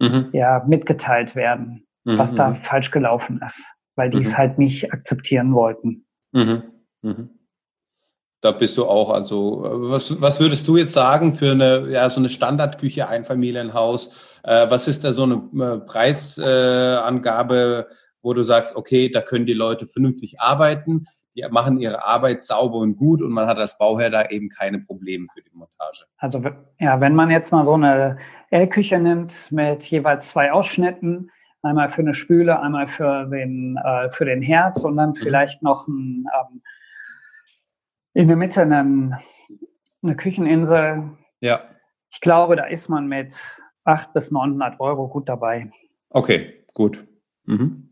mhm. 0.00 0.28
ja, 0.32 0.64
mitgeteilt 0.66 1.34
werden 1.34 1.88
mhm. 2.08 2.18
was 2.18 2.34
da 2.34 2.50
mhm. 2.50 2.56
falsch 2.56 2.90
gelaufen 2.90 3.40
ist, 3.44 3.64
weil 3.96 4.10
die 4.10 4.18
mhm. 4.18 4.24
es 4.24 4.36
halt 4.36 4.58
nicht 4.58 4.92
akzeptieren 4.92 5.54
wollten. 5.54 6.04
Mhm. 6.32 6.64
mhm. 7.02 7.30
Da 8.40 8.52
bist 8.52 8.76
du 8.76 8.86
auch, 8.86 9.10
also 9.10 9.64
was, 9.64 10.20
was 10.20 10.38
würdest 10.38 10.68
du 10.68 10.76
jetzt 10.76 10.92
sagen 10.92 11.34
für 11.34 11.50
eine, 11.50 11.90
ja, 11.90 12.08
so 12.08 12.20
eine 12.20 12.28
Standardküche, 12.28 13.08
Einfamilienhaus? 13.08 14.12
Äh, 14.44 14.70
was 14.70 14.86
ist 14.86 15.02
da 15.02 15.12
so 15.12 15.24
eine 15.24 15.42
äh, 15.60 15.78
Preisangabe, 15.78 17.88
äh, 17.90 17.94
wo 18.22 18.34
du 18.34 18.44
sagst, 18.44 18.76
okay, 18.76 19.08
da 19.08 19.22
können 19.22 19.46
die 19.46 19.54
Leute 19.54 19.88
vernünftig 19.88 20.40
arbeiten, 20.40 21.06
die 21.38 21.48
machen 21.50 21.78
ihre 21.78 22.04
Arbeit 22.04 22.42
sauber 22.42 22.78
und 22.78 22.96
gut 22.96 23.22
und 23.22 23.30
man 23.30 23.46
hat 23.46 23.58
als 23.58 23.78
Bauherr 23.78 24.10
da 24.10 24.26
eben 24.26 24.48
keine 24.48 24.80
Probleme 24.80 25.26
für 25.32 25.42
die 25.42 25.50
Montage. 25.52 26.06
Also 26.16 26.42
ja, 26.78 27.00
wenn 27.00 27.14
man 27.14 27.30
jetzt 27.30 27.52
mal 27.52 27.64
so 27.64 27.74
eine 27.74 28.18
L-Küche 28.50 28.98
nimmt 28.98 29.52
mit 29.52 29.84
jeweils 29.84 30.28
zwei 30.28 30.52
Ausschnitten, 30.52 31.30
einmal 31.62 31.90
für 31.90 32.02
eine 32.02 32.14
Spüle, 32.14 32.60
einmal 32.60 32.86
für 32.86 33.26
den, 33.26 33.76
äh, 33.76 34.10
für 34.10 34.24
den 34.24 34.42
Herz 34.42 34.82
und 34.84 34.96
dann 34.96 35.10
mhm. 35.10 35.14
vielleicht 35.14 35.62
noch 35.62 35.86
ein, 35.86 36.26
ähm, 36.34 36.60
in 38.14 38.28
der 38.28 38.36
Mitte 38.36 38.62
einen, 38.62 39.16
eine 40.02 40.16
Kücheninsel. 40.16 41.10
Ja. 41.40 41.62
Ich 42.10 42.20
glaube, 42.20 42.56
da 42.56 42.64
ist 42.64 42.88
man 42.88 43.06
mit 43.06 43.34
800 43.84 44.12
bis 44.12 44.30
900 44.30 44.80
Euro 44.80 45.08
gut 45.08 45.28
dabei. 45.28 45.70
Okay, 46.10 46.64
gut. 46.74 47.06
Mhm. 47.44 47.90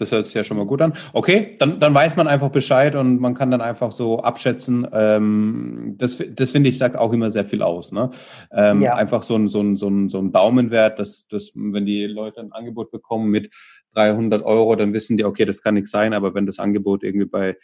Das 0.00 0.12
hört 0.12 0.26
sich 0.26 0.34
ja 0.34 0.44
schon 0.44 0.56
mal 0.56 0.66
gut 0.66 0.80
an. 0.80 0.94
Okay, 1.12 1.56
dann, 1.58 1.78
dann 1.78 1.92
weiß 1.92 2.16
man 2.16 2.26
einfach 2.26 2.50
Bescheid 2.50 2.96
und 2.96 3.20
man 3.20 3.34
kann 3.34 3.50
dann 3.50 3.60
einfach 3.60 3.92
so 3.92 4.22
abschätzen. 4.22 4.86
Ähm, 4.92 5.94
das 5.98 6.18
das 6.34 6.52
finde 6.52 6.70
ich, 6.70 6.78
sagt 6.78 6.96
auch 6.96 7.12
immer 7.12 7.30
sehr 7.30 7.44
viel 7.44 7.62
aus. 7.62 7.92
Ne? 7.92 8.10
Ähm, 8.50 8.80
ja. 8.80 8.94
Einfach 8.94 9.22
so 9.22 9.36
ein, 9.36 9.48
so, 9.48 9.60
ein, 9.60 9.76
so, 9.76 9.88
ein, 9.88 10.08
so 10.08 10.18
ein 10.18 10.32
Daumenwert, 10.32 10.98
dass, 10.98 11.28
dass 11.28 11.52
wenn 11.54 11.84
die 11.84 12.06
Leute 12.06 12.40
ein 12.40 12.52
Angebot 12.52 12.90
bekommen 12.90 13.30
mit 13.30 13.50
300 13.94 14.42
Euro, 14.44 14.74
dann 14.76 14.92
wissen 14.92 15.16
die, 15.16 15.24
okay, 15.24 15.44
das 15.44 15.62
kann 15.62 15.74
nicht 15.74 15.88
sein. 15.88 16.14
Aber 16.14 16.34
wenn 16.34 16.46
das 16.46 16.58
Angebot 16.58 17.02
irgendwie 17.02 17.26
bei 17.26 17.56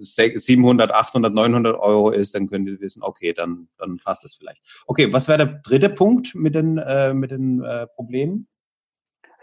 700, 0.00 0.92
800, 0.92 1.34
900 1.34 1.76
Euro 1.78 2.10
ist, 2.10 2.34
dann 2.34 2.48
können 2.48 2.66
die 2.66 2.80
wissen, 2.80 3.02
okay, 3.02 3.32
dann, 3.32 3.68
dann 3.76 3.98
passt 3.98 4.24
das 4.24 4.34
vielleicht. 4.34 4.62
Okay, 4.86 5.12
was 5.12 5.28
wäre 5.28 5.38
der 5.38 5.60
dritte 5.62 5.90
Punkt 5.90 6.34
mit 6.34 6.54
den, 6.54 6.78
äh, 6.78 7.12
mit 7.12 7.30
den 7.30 7.62
äh, 7.62 7.86
Problemen? 7.86 8.48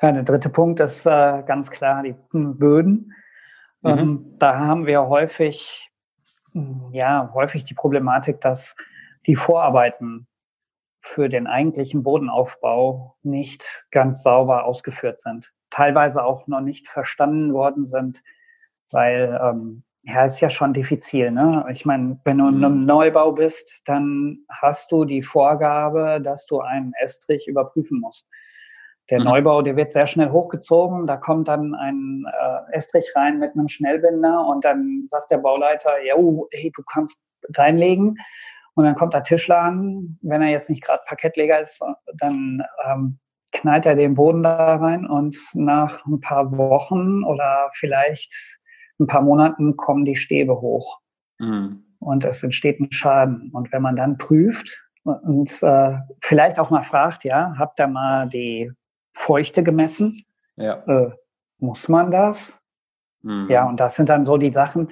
Ja, 0.01 0.11
der 0.11 0.23
dritte 0.23 0.49
Punkt 0.49 0.79
ist 0.79 1.05
äh, 1.05 1.43
ganz 1.45 1.71
klar 1.71 2.03
die 2.03 2.15
Böden. 2.31 3.13
Mhm. 3.81 3.89
Ähm, 3.89 4.35
da 4.39 4.57
haben 4.59 4.85
wir 4.85 5.07
häufig, 5.07 5.89
hm, 6.51 6.89
ja, 6.91 7.31
häufig 7.33 7.63
die 7.63 7.73
Problematik, 7.73 8.41
dass 8.41 8.75
die 9.25 9.35
Vorarbeiten 9.35 10.27
für 11.01 11.29
den 11.29 11.47
eigentlichen 11.47 12.03
Bodenaufbau 12.03 13.15
nicht 13.21 13.85
ganz 13.91 14.23
sauber 14.23 14.65
ausgeführt 14.65 15.19
sind. 15.19 15.51
Teilweise 15.69 16.23
auch 16.23 16.47
noch 16.47 16.61
nicht 16.61 16.89
verstanden 16.89 17.53
worden 17.53 17.85
sind, 17.85 18.23
weil 18.91 19.39
ähm, 19.41 19.83
ja, 20.01 20.25
ist 20.25 20.39
ja 20.39 20.49
schon 20.49 20.73
diffizil. 20.73 21.31
Ne? 21.31 21.65
Ich 21.71 21.85
meine, 21.85 22.19
wenn 22.23 22.37
du 22.37 22.47
in 22.47 22.63
einem 22.63 22.79
mhm. 22.79 22.85
Neubau 22.85 23.31
bist, 23.31 23.81
dann 23.85 24.39
hast 24.49 24.91
du 24.91 25.05
die 25.05 25.23
Vorgabe, 25.23 26.21
dass 26.21 26.45
du 26.45 26.61
einen 26.61 26.93
Estrich 27.01 27.47
überprüfen 27.47 27.99
musst. 27.99 28.27
Der 29.09 29.19
mhm. 29.19 29.25
Neubau, 29.25 29.61
der 29.61 29.75
wird 29.75 29.93
sehr 29.93 30.07
schnell 30.07 30.31
hochgezogen. 30.31 31.05
Da 31.07 31.17
kommt 31.17 31.47
dann 31.47 31.75
ein 31.75 32.25
äh, 32.27 32.75
Estrich 32.75 33.11
rein 33.15 33.39
mit 33.39 33.53
einem 33.53 33.67
Schnellbinder 33.67 34.47
und 34.47 34.65
dann 34.65 35.05
sagt 35.07 35.31
der 35.31 35.37
Bauleiter, 35.37 35.91
ja, 36.03 36.15
oh, 36.15 36.47
hey, 36.51 36.71
du 36.75 36.81
kannst 36.83 37.19
reinlegen. 37.55 38.17
Und 38.73 38.83
dann 38.83 38.95
kommt 38.95 39.13
der 39.13 39.23
Tischler 39.23 39.59
an. 39.59 40.17
Wenn 40.21 40.41
er 40.41 40.49
jetzt 40.49 40.69
nicht 40.69 40.83
gerade 40.83 41.01
Parkettleger 41.07 41.61
ist, 41.61 41.81
dann 42.17 42.63
ähm, 42.85 43.19
knallt 43.51 43.85
er 43.85 43.95
den 43.95 44.15
Boden 44.15 44.43
da 44.43 44.75
rein 44.75 45.05
und 45.07 45.37
nach 45.53 46.05
ein 46.05 46.19
paar 46.19 46.57
Wochen 46.57 47.23
oder 47.23 47.69
vielleicht 47.73 48.33
ein 48.99 49.07
paar 49.07 49.21
Monaten 49.21 49.77
kommen 49.77 50.03
die 50.03 50.15
Stäbe 50.15 50.59
hoch. 50.61 50.99
Mhm. 51.39 51.83
Und 51.99 52.25
es 52.25 52.43
entsteht 52.43 52.79
ein 52.79 52.91
Schaden. 52.91 53.51
Und 53.53 53.71
wenn 53.71 53.81
man 53.81 53.95
dann 53.95 54.17
prüft 54.17 54.83
und 55.03 55.51
äh, 55.63 55.97
vielleicht 56.21 56.59
auch 56.59 56.69
mal 56.69 56.81
fragt, 56.81 57.23
ja, 57.23 57.55
habt 57.57 57.79
ihr 57.79 57.87
mal 57.87 58.27
die 58.29 58.71
Feuchte 59.15 59.63
gemessen. 59.63 60.23
Ja. 60.55 60.83
Äh, 60.87 61.11
muss 61.57 61.87
man 61.87 62.11
das? 62.11 62.59
Mhm. 63.21 63.47
Ja, 63.49 63.67
und 63.67 63.79
das 63.79 63.95
sind 63.95 64.09
dann 64.09 64.25
so 64.25 64.37
die 64.37 64.51
Sachen. 64.51 64.91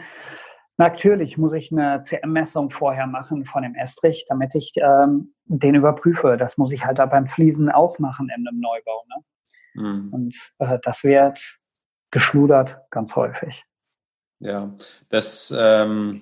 Natürlich 0.77 1.37
muss 1.37 1.53
ich 1.53 1.71
eine 1.71 2.01
CM-Messung 2.01 2.71
vorher 2.71 3.05
machen 3.05 3.45
von 3.45 3.61
dem 3.61 3.75
Estrich, 3.75 4.25
damit 4.27 4.55
ich 4.55 4.73
ähm, 4.77 5.33
den 5.45 5.75
überprüfe. 5.75 6.35
Das 6.37 6.57
muss 6.57 6.71
ich 6.71 6.85
halt 6.85 6.97
da 6.97 7.05
beim 7.05 7.27
Fliesen 7.27 7.69
auch 7.69 7.99
machen 7.99 8.29
in 8.35 8.47
einem 8.47 8.59
Neubau. 8.59 9.03
Ne? 9.07 9.83
Mhm. 9.83 10.13
Und 10.13 10.35
äh, 10.57 10.79
das 10.81 11.03
wird 11.03 11.59
geschludert 12.09 12.79
ganz 12.89 13.15
häufig. 13.15 13.65
Ja, 14.39 14.73
das 15.09 15.53
ähm, 15.55 16.19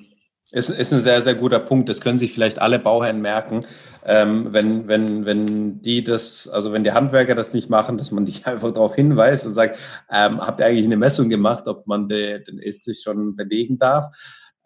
ist, 0.52 0.70
ist 0.70 0.94
ein 0.94 1.02
sehr, 1.02 1.22
sehr 1.22 1.36
guter 1.36 1.60
Punkt. 1.60 1.88
Das 1.90 2.02
können 2.02 2.18
sich 2.18 2.34
vielleicht 2.34 2.60
alle 2.60 2.80
Bauherren 2.80 3.22
merken. 3.22 3.66
Ähm, 4.06 4.48
wenn, 4.52 4.88
wenn, 4.88 5.26
wenn 5.26 5.82
die 5.82 6.04
das, 6.04 6.48
also 6.48 6.74
wenn 6.74 6.84
die 6.84 6.92
Handwerker 6.92 7.36
das 7.36 7.54
nicht 7.54 7.70
machen, 7.70 7.98
dass 7.98 8.12
man 8.12 8.26
dich 8.26 8.46
einfach 8.46 8.74
darauf 8.74 8.96
hinweist 8.96 9.46
und 9.46 9.54
sagt, 9.54 9.78
ähm, 10.12 10.42
habt 10.42 10.60
ihr 10.60 10.66
eigentlich 10.66 10.86
eine 10.86 10.98
Messung 10.98 11.30
gemacht, 11.30 11.68
ob 11.68 11.88
man 11.88 12.10
de, 12.10 12.44
den 12.44 12.60
Esstisch 12.60 13.02
schon 13.02 13.36
belegen 13.36 13.80
darf? 13.80 14.08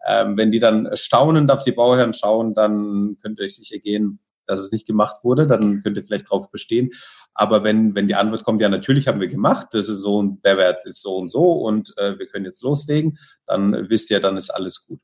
Ähm, 0.06 0.36
wenn 0.36 0.50
die 0.50 0.60
dann 0.60 0.88
staunend 0.94 1.50
auf 1.50 1.64
die 1.64 1.72
Bauherren 1.72 2.12
schauen, 2.12 2.54
dann 2.54 3.16
könnt 3.22 3.40
ihr 3.40 3.44
euch 3.44 3.56
sicher 3.56 3.78
gehen, 3.78 4.20
dass 4.46 4.60
es 4.60 4.72
nicht 4.72 4.86
gemacht 4.86 5.16
wurde, 5.22 5.46
dann 5.46 5.82
könnt 5.82 5.96
ihr 5.96 6.04
vielleicht 6.04 6.30
drauf 6.30 6.50
bestehen. 6.50 6.90
Aber 7.34 7.64
wenn, 7.64 7.94
wenn 7.94 8.08
die 8.08 8.14
Antwort 8.14 8.44
kommt, 8.44 8.62
ja, 8.62 8.68
natürlich 8.68 9.08
haben 9.08 9.20
wir 9.20 9.28
gemacht, 9.28 9.68
das 9.72 9.88
ist 9.88 10.00
so 10.00 10.16
und 10.18 10.44
der 10.44 10.56
Wert 10.56 10.86
ist 10.86 11.02
so 11.02 11.16
und 11.16 11.30
so 11.30 11.52
und 11.52 11.92
äh, 11.98 12.18
wir 12.18 12.26
können 12.26 12.44
jetzt 12.44 12.62
loslegen, 12.62 13.18
dann 13.46 13.90
wisst 13.90 14.10
ihr, 14.10 14.20
dann 14.20 14.36
ist 14.36 14.50
alles 14.50 14.86
gut. 14.86 15.00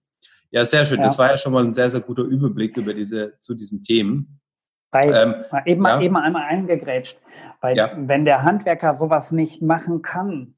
Ja, 0.53 0.67
sehr 0.67 0.85
schön. 0.85 0.99
Ja. 0.99 1.05
Das 1.05 1.19
war 1.19 1.31
ja 1.31 1.39
schon 1.39 1.53
mal 1.53 1.65
ein 1.65 1.73
sehr, 1.73 1.89
sehr 1.89 2.01
guter 2.01 2.23
Überblick 2.23 2.77
über 2.77 2.93
diese, 2.93 3.39
zu 3.41 3.55
diesen 3.55 3.83
Themen. 3.83 4.39
Weil, 4.91 5.15
ähm, 5.15 5.35
eben, 5.65 5.85
ja. 5.85 6.01
eben 6.01 6.17
einmal 6.17 6.45
eingegrätscht. 6.45 7.19
Weil 7.63 7.77
ja. 7.77 7.93
wenn 7.97 8.27
der 8.27 8.43
Handwerker 8.43 8.93
sowas 8.93 9.33
nicht 9.33 9.63
machen 9.63 10.03
kann, 10.03 10.55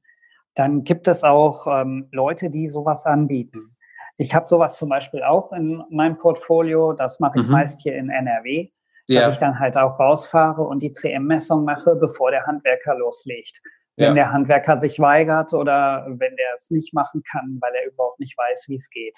dann 0.53 0.83
gibt 0.83 1.07
es 1.07 1.23
auch 1.23 1.65
ähm, 1.67 2.09
Leute, 2.11 2.49
die 2.49 2.67
sowas 2.67 3.05
anbieten. 3.05 3.77
Ich 4.17 4.35
habe 4.35 4.47
sowas 4.47 4.77
zum 4.77 4.89
Beispiel 4.89 5.23
auch 5.23 5.53
in 5.53 5.81
meinem 5.89 6.17
Portfolio. 6.17 6.91
Das 6.91 7.21
mache 7.21 7.39
ich 7.39 7.45
mhm. 7.45 7.51
meist 7.51 7.81
hier 7.81 7.95
in 7.95 8.09
NRW, 8.09 8.69
ja. 9.07 9.21
dass 9.21 9.35
ich 9.35 9.39
dann 9.39 9.59
halt 9.59 9.77
auch 9.77 9.97
rausfahre 9.97 10.61
und 10.61 10.83
die 10.83 10.91
CM-Messung 10.91 11.63
mache, 11.63 11.95
bevor 11.95 12.31
der 12.31 12.45
Handwerker 12.45 12.95
loslegt. 12.97 13.61
Wenn 13.95 14.07
ja. 14.07 14.13
der 14.13 14.31
Handwerker 14.33 14.77
sich 14.77 14.99
weigert 14.99 15.53
oder 15.53 16.05
wenn 16.09 16.35
der 16.35 16.55
es 16.57 16.69
nicht 16.69 16.93
machen 16.93 17.23
kann, 17.23 17.59
weil 17.61 17.73
er 17.75 17.89
überhaupt 17.89 18.19
nicht 18.19 18.37
weiß, 18.37 18.65
wie 18.67 18.75
es 18.75 18.89
geht. 18.89 19.17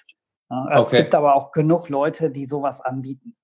Ja, 0.50 0.82
es 0.82 0.92
gibt 0.92 1.14
aber 1.14 1.36
auch 1.36 1.52
genug 1.52 1.90
Leute, 1.90 2.30
die 2.30 2.46
sowas 2.46 2.82
anbieten. 2.82 3.36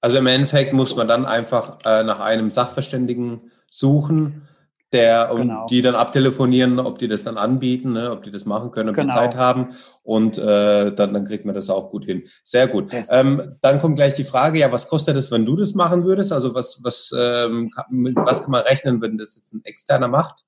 Also 0.00 0.18
im 0.18 0.26
Endeffekt 0.26 0.72
muss 0.72 0.96
man 0.96 1.08
dann 1.08 1.24
einfach 1.24 1.78
äh, 1.86 2.02
nach 2.02 2.20
einem 2.20 2.50
Sachverständigen 2.50 3.52
suchen, 3.70 4.48
der 4.92 5.32
und 5.32 5.42
genau. 5.42 5.66
die 5.66 5.80
dann 5.80 5.94
abtelefonieren, 5.94 6.78
ob 6.78 6.98
die 6.98 7.08
das 7.08 7.24
dann 7.24 7.38
anbieten, 7.38 7.92
ne, 7.92 8.10
ob 8.10 8.22
die 8.24 8.30
das 8.30 8.44
machen 8.44 8.70
können, 8.72 8.90
ob 8.90 8.96
genau. 8.96 9.12
die 9.12 9.18
Zeit 9.18 9.36
haben 9.36 9.74
und 10.02 10.36
äh, 10.36 10.92
dann, 10.92 11.14
dann 11.14 11.24
kriegt 11.24 11.46
man 11.46 11.54
das 11.54 11.70
auch 11.70 11.90
gut 11.90 12.04
hin. 12.04 12.24
Sehr 12.44 12.66
gut. 12.66 12.92
Ähm, 13.10 13.56
dann 13.62 13.80
kommt 13.80 13.96
gleich 13.96 14.14
die 14.14 14.24
Frage, 14.24 14.58
ja, 14.58 14.70
was 14.70 14.88
kostet 14.88 15.16
es, 15.16 15.30
wenn 15.30 15.46
du 15.46 15.56
das 15.56 15.74
machen 15.74 16.04
würdest? 16.04 16.32
Also 16.32 16.54
was, 16.54 16.82
was, 16.84 17.14
ähm, 17.18 17.72
mit 17.88 18.16
was 18.16 18.42
kann 18.42 18.50
man 18.50 18.62
rechnen, 18.62 19.00
wenn 19.00 19.16
das 19.16 19.36
jetzt 19.36 19.54
ein 19.54 19.64
externer 19.64 20.08
macht? 20.08 20.44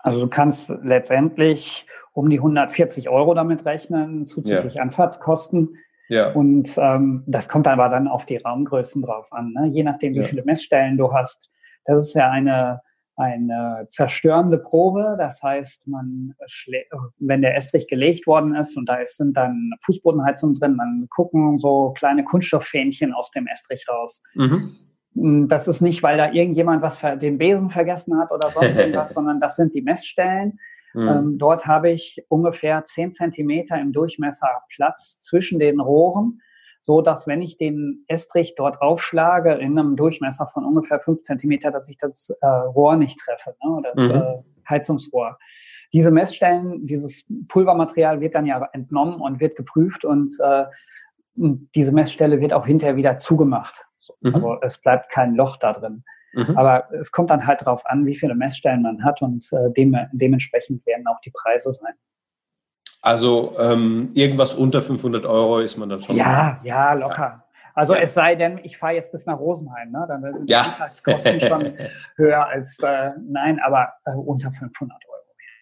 Also 0.00 0.20
du 0.20 0.28
kannst 0.28 0.72
letztendlich 0.82 1.86
um 2.18 2.28
die 2.30 2.38
140 2.38 3.08
Euro 3.08 3.32
damit 3.32 3.64
rechnen, 3.64 4.26
zuzüglich 4.26 4.74
ja. 4.74 4.82
Anfahrtskosten. 4.82 5.76
Ja. 6.08 6.32
Und 6.32 6.76
ähm, 6.76 7.22
das 7.28 7.48
kommt 7.48 7.68
aber 7.68 7.88
dann 7.88 8.08
auf 8.08 8.26
die 8.26 8.38
Raumgrößen 8.38 9.02
drauf 9.02 9.32
an. 9.32 9.52
Ne? 9.52 9.68
Je 9.68 9.84
nachdem, 9.84 10.14
wie 10.14 10.18
ja. 10.18 10.24
viele 10.24 10.42
Messstellen 10.42 10.96
du 10.96 11.12
hast. 11.12 11.48
Das 11.84 12.02
ist 12.02 12.14
ja 12.14 12.28
eine 12.28 12.80
eine 13.14 13.84
zerstörende 13.88 14.58
Probe. 14.58 15.16
Das 15.18 15.42
heißt, 15.42 15.88
man 15.88 16.34
wenn 17.18 17.42
der 17.42 17.56
Estrich 17.56 17.88
gelegt 17.88 18.26
worden 18.26 18.54
ist 18.54 18.76
und 18.76 18.88
da 18.88 18.98
sind 19.04 19.36
dann 19.36 19.72
Fußbodenheizungen 19.84 20.56
drin, 20.56 20.76
dann 20.78 21.06
gucken 21.10 21.58
so 21.58 21.92
kleine 21.96 22.24
Kunststofffähnchen 22.24 23.12
aus 23.12 23.30
dem 23.32 23.46
Estrich 23.46 23.86
raus. 23.88 24.22
Mhm. 24.34 24.70
Hm, 25.14 25.48
das 25.48 25.68
ist 25.68 25.80
nicht, 25.80 26.02
weil 26.02 26.16
da 26.16 26.32
irgendjemand 26.32 26.82
was 26.82 26.98
für 26.98 27.16
den 27.16 27.38
Besen 27.38 27.70
vergessen 27.70 28.18
hat 28.18 28.30
oder 28.30 28.50
sonst 28.50 28.76
irgendwas, 28.78 29.14
sondern 29.14 29.40
das 29.40 29.56
sind 29.56 29.74
die 29.74 29.82
Messstellen. 29.82 30.58
Mhm. 30.98 31.08
Ähm, 31.08 31.38
dort 31.38 31.66
habe 31.66 31.90
ich 31.90 32.24
ungefähr 32.28 32.84
zehn 32.84 33.12
Zentimeter 33.12 33.80
im 33.80 33.92
Durchmesser 33.92 34.62
Platz 34.68 35.20
zwischen 35.20 35.58
den 35.58 35.80
Rohren 35.80 36.40
so 36.88 37.02
dass 37.02 37.26
wenn 37.26 37.42
ich 37.42 37.58
den 37.58 38.04
Estrich 38.08 38.54
dort 38.56 38.80
aufschlage 38.80 39.52
in 39.52 39.78
einem 39.78 39.94
Durchmesser 39.94 40.46
von 40.46 40.64
ungefähr 40.64 41.00
fünf 41.00 41.20
Zentimeter, 41.20 41.70
dass 41.70 41.86
ich 41.90 41.98
das 41.98 42.30
äh, 42.40 42.46
Rohr 42.46 42.96
nicht 42.96 43.18
treffe, 43.18 43.54
ne, 43.62 43.82
das 43.82 43.98
mhm. 43.98 44.14
äh, 44.14 44.70
Heizungsrohr. 44.70 45.36
Diese 45.92 46.10
Messstellen, 46.10 46.86
dieses 46.86 47.26
Pulvermaterial 47.48 48.22
wird 48.22 48.34
dann 48.34 48.46
ja 48.46 48.66
entnommen 48.72 49.20
und 49.20 49.38
wird 49.38 49.54
geprüft 49.56 50.06
und 50.06 50.32
äh, 50.40 50.64
diese 51.34 51.92
Messstelle 51.92 52.40
wird 52.40 52.54
auch 52.54 52.66
hinterher 52.66 52.96
wieder 52.96 53.18
zugemacht. 53.18 53.84
Mhm. 54.22 54.34
Also 54.34 54.56
es 54.62 54.78
bleibt 54.78 55.10
kein 55.10 55.34
Loch 55.34 55.58
da 55.58 55.74
drin. 55.74 56.04
Mhm. 56.32 56.56
Aber 56.56 56.88
es 56.92 57.10
kommt 57.10 57.30
dann 57.30 57.46
halt 57.46 57.62
darauf 57.62 57.84
an, 57.86 58.06
wie 58.06 58.14
viele 58.14 58.34
Messstellen 58.34 58.82
man 58.82 59.04
hat 59.04 59.22
und 59.22 59.46
äh, 59.52 59.70
dem, 59.72 59.96
dementsprechend 60.12 60.84
werden 60.86 61.06
auch 61.06 61.20
die 61.20 61.30
Preise 61.30 61.72
sein. 61.72 61.94
Also 63.00 63.56
ähm, 63.58 64.10
irgendwas 64.14 64.54
unter 64.54 64.82
500 64.82 65.24
Euro 65.24 65.58
ist 65.60 65.76
man 65.76 65.88
dann 65.88 66.02
schon. 66.02 66.16
Ja, 66.16 66.60
ja, 66.64 66.94
locker. 66.94 67.44
Also 67.74 67.94
ja. 67.94 68.00
es 68.00 68.14
sei 68.14 68.34
denn, 68.34 68.58
ich 68.64 68.76
fahre 68.76 68.94
jetzt 68.94 69.12
bis 69.12 69.24
nach 69.24 69.38
Rosenheim, 69.38 69.92
ne? 69.92 70.04
dann 70.08 70.32
sind 70.32 70.50
ja. 70.50 70.90
die 70.98 71.12
Kosten 71.12 71.40
schon 71.48 71.74
höher 72.16 72.46
als, 72.46 72.78
äh, 72.80 73.12
nein, 73.28 73.60
aber 73.64 73.92
äh, 74.04 74.10
unter 74.10 74.50
500 74.50 74.98
Euro. 75.08 75.08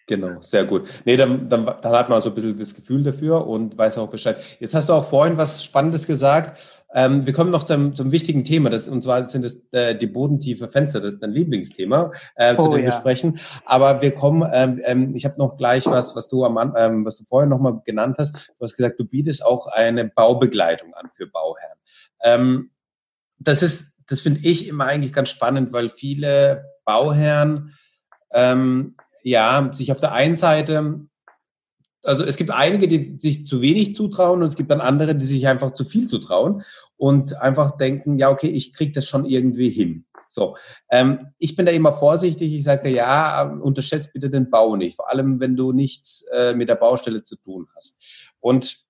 Genau, 0.07 0.41
sehr 0.41 0.63
gut. 0.63 0.87
Nee, 1.03 1.17
dann, 1.17 1.49
dann, 1.49 1.65
dann 1.65 1.91
hat 1.91 2.07
man 2.07 2.21
so 2.21 2.29
ein 2.29 2.33
bisschen 2.33 2.57
das 2.57 2.73
Gefühl 2.73 3.03
dafür 3.03 3.45
und 3.45 3.77
weiß 3.77 3.97
auch 3.97 4.09
Bescheid. 4.09 4.37
Jetzt 4.57 4.73
hast 4.73 4.87
du 4.87 4.93
auch 4.93 5.03
vorhin 5.03 5.37
was 5.37 5.63
Spannendes 5.63 6.07
gesagt. 6.07 6.57
Ähm, 6.93 7.25
wir 7.25 7.33
kommen 7.33 7.51
noch 7.51 7.63
zum, 7.63 7.95
zum 7.95 8.11
wichtigen 8.11 8.43
Thema, 8.43 8.69
das, 8.69 8.87
und 8.87 9.03
zwar 9.03 9.27
sind 9.27 9.43
es 9.43 9.67
äh, 9.73 9.95
die 9.95 10.07
bodentiefe 10.07 10.69
Fenster, 10.69 11.01
das 11.01 11.15
ist 11.15 11.23
dein 11.23 11.31
Lieblingsthema, 11.31 12.11
äh, 12.35 12.55
zu 12.55 12.69
oh, 12.69 12.71
dem 12.71 12.79
ja. 12.79 12.85
wir 12.85 12.91
sprechen. 12.93 13.39
Aber 13.65 14.01
wir 14.01 14.11
kommen, 14.11 14.49
ähm, 14.53 14.79
ähm, 14.85 15.15
ich 15.15 15.25
habe 15.25 15.37
noch 15.37 15.57
gleich 15.57 15.85
was, 15.85 16.15
was 16.15 16.29
du 16.29 16.45
am 16.45 16.57
ähm, 16.77 17.05
was 17.05 17.17
du 17.17 17.25
vorher 17.25 17.47
nochmal 17.47 17.81
genannt 17.85 18.15
hast. 18.19 18.35
Du 18.35 18.63
hast 18.63 18.75
gesagt, 18.75 18.99
du 18.99 19.05
bietest 19.05 19.45
auch 19.45 19.67
eine 19.67 20.05
Baubegleitung 20.05 20.93
an 20.93 21.09
für 21.13 21.27
Bauherren. 21.27 21.77
Ähm, 22.23 22.71
das 23.37 23.61
ist, 23.61 23.97
das 24.07 24.21
finde 24.21 24.41
ich 24.43 24.67
immer 24.67 24.85
eigentlich 24.85 25.13
ganz 25.13 25.29
spannend, 25.29 25.73
weil 25.73 25.89
viele 25.89 26.65
Bauherren 26.85 27.73
ähm, 28.31 28.95
ja 29.23 29.69
sich 29.73 29.91
auf 29.91 29.99
der 29.99 30.13
einen 30.13 30.37
Seite 30.37 31.01
also 32.07 32.23
es 32.23 32.37
gibt 32.37 32.51
einige, 32.51 32.87
die 32.87 33.17
sich 33.19 33.45
zu 33.45 33.61
wenig 33.61 33.93
zutrauen 33.93 34.41
und 34.41 34.47
es 34.47 34.55
gibt 34.55 34.71
dann 34.71 34.79
andere, 34.79 35.13
die 35.13 35.25
sich 35.25 35.45
einfach 35.47 35.71
zu 35.71 35.83
viel 35.83 36.07
zutrauen 36.07 36.63
und 36.95 37.39
einfach 37.41 37.77
denken, 37.77 38.17
ja, 38.17 38.29
okay, 38.29 38.47
ich 38.47 38.71
kriege 38.71 38.93
das 38.93 39.07
schon 39.07 39.25
irgendwie 39.25 39.69
hin. 39.69 40.05
So, 40.29 40.55
ähm, 40.89 41.33
ich 41.37 41.55
bin 41.55 41.65
da 41.65 41.71
immer 41.71 41.93
vorsichtig. 41.93 42.53
Ich 42.53 42.63
sage, 42.63 42.89
ja, 42.89 43.43
unterschätzt 43.43 44.13
bitte 44.13 44.29
den 44.29 44.49
Bau 44.49 44.75
nicht, 44.77 44.95
vor 44.95 45.09
allem 45.09 45.39
wenn 45.41 45.55
du 45.55 45.73
nichts 45.73 46.25
äh, 46.33 46.53
mit 46.53 46.69
der 46.69 46.75
Baustelle 46.75 47.23
zu 47.23 47.35
tun 47.35 47.67
hast. 47.75 48.31
Und 48.39 48.85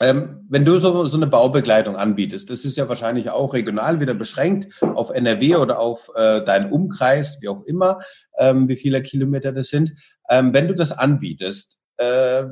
ähm, 0.00 0.46
wenn 0.48 0.64
du 0.64 0.78
so, 0.78 1.04
so 1.04 1.16
eine 1.18 1.26
Baubegleitung 1.26 1.96
anbietest, 1.96 2.50
das 2.50 2.64
ist 2.64 2.76
ja 2.78 2.88
wahrscheinlich 2.88 3.30
auch 3.30 3.52
regional 3.52 4.00
wieder 4.00 4.14
beschränkt 4.14 4.72
auf 4.80 5.10
NRW 5.10 5.56
oder 5.56 5.78
auf 5.78 6.10
äh, 6.16 6.42
deinen 6.42 6.72
Umkreis, 6.72 7.42
wie 7.42 7.48
auch 7.48 7.62
immer, 7.64 8.00
ähm, 8.38 8.68
wie 8.68 8.76
viele 8.76 9.02
Kilometer 9.02 9.52
das 9.52 9.68
sind. 9.68 9.92
Ähm, 10.28 10.54
wenn 10.54 10.66
du 10.66 10.74
das 10.74 10.96
anbietest, 10.96 11.81
äh, 12.02 12.46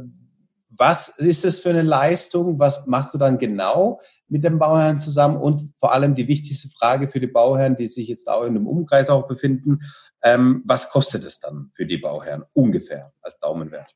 was 0.71 1.09
ist 1.19 1.45
das 1.45 1.61
für 1.61 1.71
eine 1.71 1.83
Leistung? 1.83 2.59
Was 2.59 2.87
machst 2.87 3.13
du 3.13 3.19
dann 3.19 3.39
genau 3.39 4.01
mit 4.29 4.45
dem 4.45 4.59
Bauherrn 4.59 5.01
zusammen? 5.01 5.37
Und 5.37 5.75
vor 5.79 5.93
allem 5.93 6.15
die 6.15 6.29
wichtigste 6.29 6.69
Frage 6.71 7.09
für 7.09 7.21
die 7.21 7.27
Bauherren, 7.27 7.77
die 7.77 7.87
sich 7.87 8.09
jetzt 8.09 8.29
auch 8.29 8.43
in 8.43 8.57
einem 8.57 8.67
Umkreis 8.67 9.11
auch 9.11 9.27
befinden, 9.27 9.81
ähm, 10.23 10.63
was 10.65 10.91
kostet 10.91 11.25
es 11.27 11.41
dann 11.41 11.71
für 11.75 11.87
die 11.87 11.99
Bauherren 11.99 12.45
ungefähr 12.53 13.13
als 13.21 13.39
Daumenwert? 13.41 13.95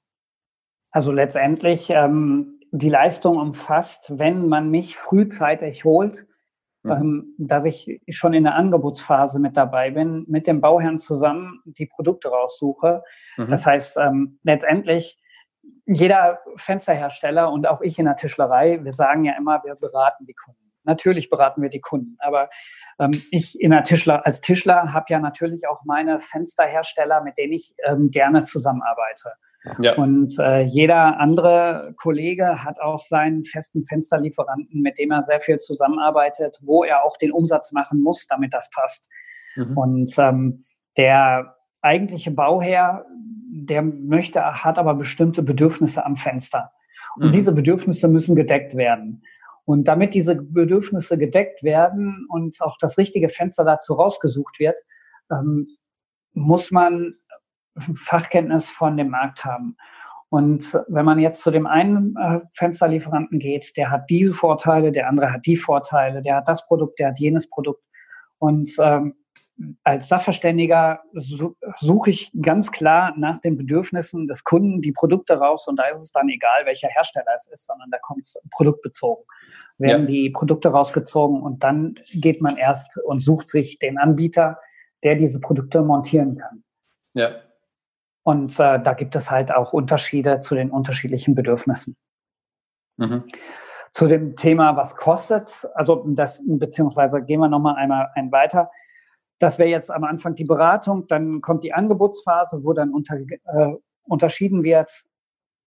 Also 0.91 1.11
letztendlich 1.13 1.91
ähm, 1.91 2.61
die 2.71 2.89
Leistung 2.89 3.39
umfasst, 3.39 4.19
wenn 4.19 4.49
man 4.49 4.71
mich 4.71 4.97
frühzeitig 4.97 5.85
holt, 5.85 6.27
mhm. 6.83 6.91
ähm, 6.91 7.35
dass 7.39 7.65
ich 7.65 8.01
schon 8.11 8.35
in 8.35 8.45
der 8.45 8.57
Angebotsphase 8.57 9.39
mit 9.39 9.57
dabei 9.57 9.91
bin, 9.91 10.25
mit 10.29 10.47
dem 10.47 10.61
Bauherrn 10.61 10.99
zusammen 10.99 11.63
die 11.65 11.87
Produkte 11.87 12.29
raussuche. 12.29 13.03
Mhm. 13.37 13.49
Das 13.49 13.65
heißt, 13.65 13.97
ähm, 13.99 14.39
letztendlich 14.43 15.19
jeder 15.87 16.41
Fensterhersteller 16.57 17.51
und 17.51 17.67
auch 17.67 17.81
ich 17.81 17.99
in 17.99 18.07
der 18.07 18.17
Tischlerei, 18.17 18.83
wir 18.83 18.93
sagen 18.93 19.25
ja 19.25 19.35
immer, 19.37 19.63
wir 19.65 19.75
beraten 19.75 20.27
die 20.27 20.35
Kunden. 20.35 20.61
Natürlich 20.85 21.31
beraten 21.31 21.63
wir 21.63 21.71
die 21.71 21.81
Kunden, 21.81 22.17
aber 22.21 22.51
ähm, 22.99 23.11
ich 23.31 23.59
in 23.59 23.71
der 23.71 23.85
Tischler, 23.85 24.27
als 24.27 24.43
Tischler 24.43 24.93
habe 24.93 25.07
ja 25.09 25.19
natürlich 25.19 25.67
auch 25.67 25.83
meine 25.85 26.21
Fensterhersteller, 26.21 27.23
mit 27.23 27.39
denen 27.39 27.55
ich 27.55 27.75
ähm, 27.87 28.11
gerne 28.11 28.45
zusammenarbeite. 28.45 29.33
Ja. 29.81 29.95
Und 29.95 30.39
äh, 30.39 30.61
jeder 30.61 31.19
andere 31.19 31.95
Kollege 31.97 32.63
hat 32.65 32.81
auch 32.81 33.01
seinen 33.01 33.45
festen 33.45 33.87
Fensterlieferanten, 33.87 34.83
mit 34.83 34.99
dem 34.99 35.11
er 35.11 35.23
sehr 35.23 35.41
viel 35.41 35.57
zusammenarbeitet, 35.57 36.59
wo 36.61 36.85
er 36.85 37.03
auch 37.03 37.17
den 37.17 37.33
Umsatz 37.33 37.73
machen 37.73 38.03
muss, 38.03 38.27
damit 38.27 38.53
das 38.53 38.69
passt. 38.69 39.09
Mhm. 39.57 39.79
Und 39.79 40.19
ähm, 40.19 40.65
der 40.99 41.54
eigentliche 41.85 42.31
Bauherr, 42.31 43.07
der 43.51 43.83
möchte, 43.83 44.43
hat 44.65 44.79
aber 44.79 44.95
bestimmte 44.95 45.43
Bedürfnisse 45.43 46.05
am 46.05 46.17
Fenster. 46.17 46.73
Und 47.17 47.29
mhm. 47.29 47.33
diese 47.33 47.53
Bedürfnisse 47.53 48.09
müssen 48.09 48.35
gedeckt 48.35 48.77
werden. 48.77 49.23
Und 49.65 49.89
damit 49.89 50.15
diese 50.15 50.37
Bedürfnisse 50.37 51.17
gedeckt 51.17 51.63
werden 51.63 52.27
und 52.29 52.61
auch 52.61 52.77
das 52.79 52.99
richtige 52.99 53.29
Fenster 53.29 53.65
dazu 53.65 53.95
rausgesucht 53.95 54.59
wird, 54.59 54.79
ähm, 55.31 55.69
muss 56.33 56.71
man 56.71 57.15
Fachkenntnis 57.97 58.71
von 58.71 58.97
dem 58.97 59.11
Markt 59.11 59.45
haben. 59.45 59.77
Und 60.29 60.77
wenn 60.89 61.05
man 61.05 61.19
jetzt 61.19 61.43
zu 61.43 61.51
dem 61.51 61.67
einen 61.67 62.17
äh, 62.17 62.41
Fensterlieferanten 62.53 63.39
geht, 63.39 63.77
der 63.77 63.91
hat 63.91 64.11
die 64.11 64.27
Vorteile, 64.27 64.91
der 64.91 65.09
andere 65.09 65.33
hat 65.33 65.47
die 65.47 65.57
Vorteile, 65.57 66.23
der 66.23 66.37
hat 66.37 66.49
das 66.49 66.67
Produkt, 66.67 66.99
der 66.99 67.09
hat 67.09 67.21
jenes 67.21 67.49
Produkt. 67.49 67.83
Und 68.39 68.73
ähm, 68.81 69.15
als 69.85 70.09
Sachverständiger 70.09 71.03
suche 71.13 72.11
ich 72.11 72.33
ganz 72.41 72.73
klar 72.73 73.15
nach 73.17 73.41
den 73.41 73.57
Bedürfnissen 73.57 74.27
des 74.27 74.43
Kunden 74.43 74.83
die 74.83 74.93
Produkte 74.93 75.35
raus 75.35 75.69
und 75.69 75.77
da 75.77 75.85
ist 75.89 76.03
es 76.03 76.13
dann 76.13 76.29
egal, 76.29 76.65
welcher 76.67 76.89
Hersteller 76.89 77.33
es 77.35 77.49
ist, 77.49 77.67
sondern 77.67 77.91
da 77.91 77.99
kommt 77.99 78.25
es 78.25 78.41
produktbezogen. 78.51 79.25
Werden 79.79 80.03
ja. 80.03 80.07
die 80.07 80.31
Produkte 80.31 80.69
rausgezogen 80.69 81.43
und 81.43 81.65
dann 81.65 81.95
geht 82.15 82.41
man 82.41 82.57
erst 82.57 82.99
und 82.99 83.21
sucht 83.21 83.49
sich 83.49 83.79
den 83.79 83.99
Anbieter, 83.99 84.59
der 85.03 85.17
diese 85.17 85.41
Produkte 85.41 85.83
montieren 85.83 86.39
kann. 86.39 86.65
Ja. 87.13 87.31
Und 88.23 88.53
äh, 88.59 88.81
da 88.81 88.95
gibt 88.95 89.15
es 89.17 89.31
halt 89.31 89.53
auch 89.53 89.73
Unterschiede 89.73 90.41
zu 90.41 90.55
den 90.55 90.71
unterschiedlichen 90.71 91.35
Bedürfnissen. 91.35 91.97
Mhm. 92.97 93.25
Zu 93.93 94.09
dem 94.09 94.35
Thema, 94.35 94.77
was 94.77 94.97
kostet, 94.97 95.69
also 95.75 96.05
das, 96.09 96.43
beziehungsweise 96.45 97.23
gehen 97.23 97.41
wir 97.41 97.49
nochmal 97.49 97.77
einmal 97.77 98.11
ein 98.15 98.33
weiter. 98.33 98.71
Das 99.39 99.59
wäre 99.59 99.69
jetzt 99.69 99.91
am 99.91 100.05
Anfang 100.05 100.35
die 100.35 100.45
Beratung, 100.45 101.07
dann 101.09 101.41
kommt 101.41 101.65
die 101.65 101.73
Angebotsphase, 101.73 102.65
wo 102.65 102.73
dann 102.73 102.93
unter, 102.93 103.17
äh, 103.17 103.75
unterschieden 104.05 104.63
wird, 104.63 105.05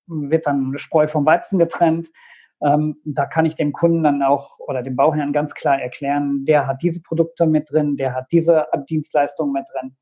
wird 0.08 0.48
dann 0.48 0.78
Spreu 0.78 1.08
vom 1.08 1.26
Weizen 1.26 1.60
getrennt. 1.60 2.10
Ähm, 2.62 2.98
da 3.04 3.26
kann 3.26 3.46
ich 3.46 3.56
dem 3.56 3.72
Kunden 3.72 4.04
dann 4.04 4.24
auch 4.24 4.58
oder 4.60 4.82
dem 4.82 4.96
Bauherrn 4.96 5.34
ganz 5.34 5.54
klar 5.54 5.80
erklären, 5.80 6.46
der 6.46 6.66
hat 6.66 6.82
diese 6.82 7.02
Produkte 7.02 7.46
mit 7.46 7.72
drin, 7.72 7.98
der 7.98 8.16
hat 8.16 8.32
diese 8.32 8.66
Dienstleistungen 8.90 9.54
mit 9.54 9.66
drin. 9.74 9.96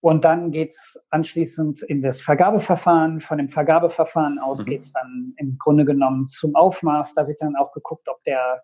Und 0.00 0.24
dann 0.24 0.52
geht's 0.52 0.98
anschließend 1.10 1.82
in 1.82 2.00
das 2.00 2.22
Vergabeverfahren. 2.22 3.20
Von 3.20 3.38
dem 3.38 3.48
Vergabeverfahren 3.48 4.38
aus 4.38 4.64
mhm. 4.64 4.70
geht's 4.70 4.92
dann 4.92 5.34
im 5.36 5.58
Grunde 5.58 5.84
genommen 5.84 6.28
zum 6.28 6.54
Aufmaß. 6.54 7.14
Da 7.14 7.26
wird 7.26 7.40
dann 7.40 7.56
auch 7.56 7.72
geguckt, 7.72 8.08
ob 8.08 8.22
der 8.22 8.62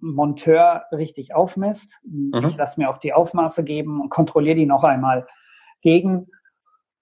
Fenstermonteur 0.00 0.84
richtig 0.92 1.34
aufmisst. 1.34 1.98
Mhm. 2.04 2.46
Ich 2.46 2.56
lasse 2.56 2.80
mir 2.80 2.90
auch 2.90 2.98
die 2.98 3.12
Aufmaße 3.12 3.64
geben 3.64 4.00
und 4.00 4.10
kontrolliere 4.10 4.56
die 4.56 4.66
noch 4.66 4.84
einmal 4.84 5.26
gegen. 5.82 6.28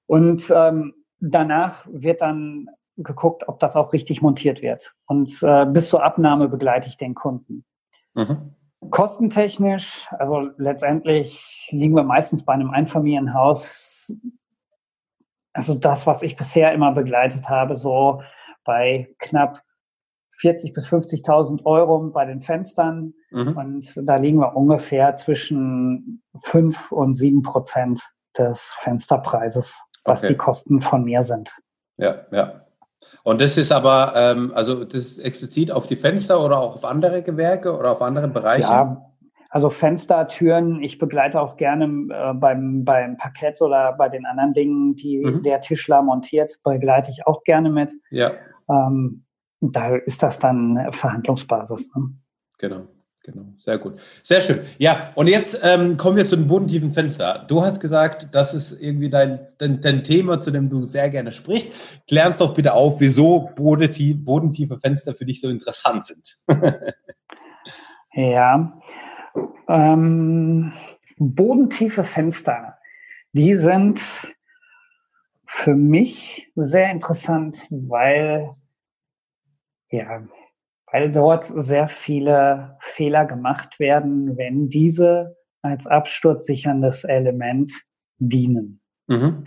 Und 0.07 0.53
ähm, 0.55 0.95
danach 1.21 1.87
wird 1.91 2.21
dann 2.21 2.69
geguckt, 2.97 3.49
ob 3.49 3.59
das 3.59 3.77
auch 3.77 3.93
richtig 3.93 4.23
montiert 4.23 4.63
wird. 4.63 4.95
Und 5.07 5.43
äh, 5.43 5.67
bis 5.67 5.89
zur 5.89 6.05
Abnahme 6.05 6.49
begleite 6.49 6.89
ich 6.89 6.97
den 6.97 7.15
Kunden. 7.15 7.65
Mhm. 8.15 8.55
Kostentechnisch, 8.91 10.07
also 10.19 10.51
letztendlich 10.59 11.69
liegen 11.71 11.97
wir 11.97 12.05
meistens 12.05 12.45
bei 12.45 12.53
einem 12.53 12.71
Einfamilienhaus, 12.71 14.13
also 15.55 15.75
das, 15.75 16.07
was 16.07 16.23
ich 16.23 16.37
bisher 16.37 16.73
immer 16.73 16.93
begleitet 16.93 17.49
habe, 17.49 17.77
so 17.77 18.23
bei 18.65 19.15
knapp 19.19 19.63
40 20.39 20.73
bis 20.73 20.87
50.000 20.87 21.65
Euro 21.65 22.11
bei 22.11 22.25
den 22.25 22.41
Fenstern. 22.41 23.15
Mhm. 23.31 23.57
Und 23.57 24.09
da 24.09 24.17
liegen 24.17 24.39
wir 24.39 24.57
ungefähr 24.57 25.15
zwischen 25.15 26.23
5 26.45 26.93
und 26.93 27.15
7 27.15 27.43
Prozent 27.43 28.03
des 28.37 28.75
Fensterpreises, 28.81 29.81
was 30.05 30.23
okay. 30.23 30.33
die 30.33 30.37
Kosten 30.37 30.81
von 30.81 31.05
mir 31.05 31.23
sind. 31.23 31.55
Ja, 31.97 32.27
ja. 32.33 32.65
Und 33.23 33.41
das 33.41 33.57
ist 33.57 33.73
aber, 33.73 34.13
ähm, 34.17 34.53
also 34.55 34.85
das 34.85 35.01
ist 35.01 35.19
explizit 35.19 35.71
auf 35.71 35.87
die 35.87 35.97
Fenster 35.97 36.43
oder 36.45 36.59
auch 36.59 36.77
auf 36.77 36.85
andere 36.85 37.23
Gewerke 37.23 37.77
oder 37.77 37.93
auf 37.93 38.03
andere 38.03 38.29
Bereiche? 38.29 38.69
Ja, 38.69 39.15
also 39.55 39.71
Fenster, 39.71 40.27
Türen, 40.27 40.83
ich 40.83 40.99
begleite 40.99 41.41
auch 41.41 41.57
gerne 41.57 41.85
äh, 41.85 42.35
beim, 42.35 42.85
beim 42.85 43.17
Parkett 43.17 43.63
oder 43.63 43.93
bei 43.93 44.09
den 44.09 44.27
anderen 44.27 44.53
Dingen, 44.53 44.97
die 44.97 45.25
mhm. 45.25 45.45
der 45.45 45.61
Tischler 45.61 46.03
montiert, 46.03 46.59
begleite 46.65 47.13
ich 47.13 47.25
auch 47.27 47.45
gerne 47.45 47.71
mit. 47.71 47.93
Ja. 48.11 48.33
Ähm, 48.69 49.25
da 49.73 49.97
ist 49.97 50.23
das 50.23 50.39
dann 50.39 50.89
Verhandlungsbasis. 50.93 51.91
Ne? 51.95 52.15
Genau. 52.59 52.87
Genau, 53.25 53.47
sehr 53.57 53.79
gut. 53.79 53.99
Sehr 54.23 54.43
schön. 54.43 54.67
Ja, 54.77 55.13
und 55.15 55.29
jetzt 55.29 55.59
ähm, 55.63 55.97
kommen 55.97 56.19
wir 56.19 56.27
zu 56.27 56.37
dem 56.37 56.47
bodentiefen 56.47 56.93
Fenster. 56.93 57.47
Du 57.49 57.63
hast 57.63 57.81
gesagt, 57.81 58.29
das 58.35 58.53
ist 58.53 58.79
irgendwie 58.83 59.09
dein, 59.09 59.47
dein, 59.57 59.81
dein 59.81 60.05
Thema, 60.05 60.43
zu 60.43 60.51
dem 60.51 60.69
du 60.69 60.83
sehr 60.83 61.09
gerne 61.09 61.33
sprichst. 61.33 61.73
Klär 62.07 62.27
uns 62.27 62.37
doch 62.37 62.53
bitte 62.53 62.75
auf, 62.75 63.01
wieso 63.01 63.51
bodentief, 63.57 64.23
bodentiefe 64.23 64.79
Fenster 64.79 65.15
für 65.15 65.25
dich 65.25 65.41
so 65.41 65.49
interessant 65.49 66.05
sind. 66.05 66.37
ja, 68.13 68.79
ähm, 69.69 70.75
bodentiefe 71.17 72.05
Fenster, 72.05 72.77
die 73.33 73.55
sind 73.55 74.03
für 75.47 75.75
mich 75.75 76.53
sehr 76.57 76.91
interessant, 76.91 77.67
weil 77.71 78.51
ja, 79.95 80.23
weil 80.93 81.11
dort 81.11 81.45
sehr 81.45 81.89
viele 81.89 82.77
Fehler 82.81 83.25
gemacht 83.25 83.81
werden, 83.81 84.37
wenn 84.37 84.69
diese 84.69 85.37
als 85.63 85.87
absturzsicherndes 85.87 87.05
Element 87.05 87.73
dienen. 88.19 88.81
Mhm. 89.07 89.45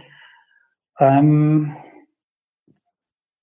Ähm, 0.99 1.75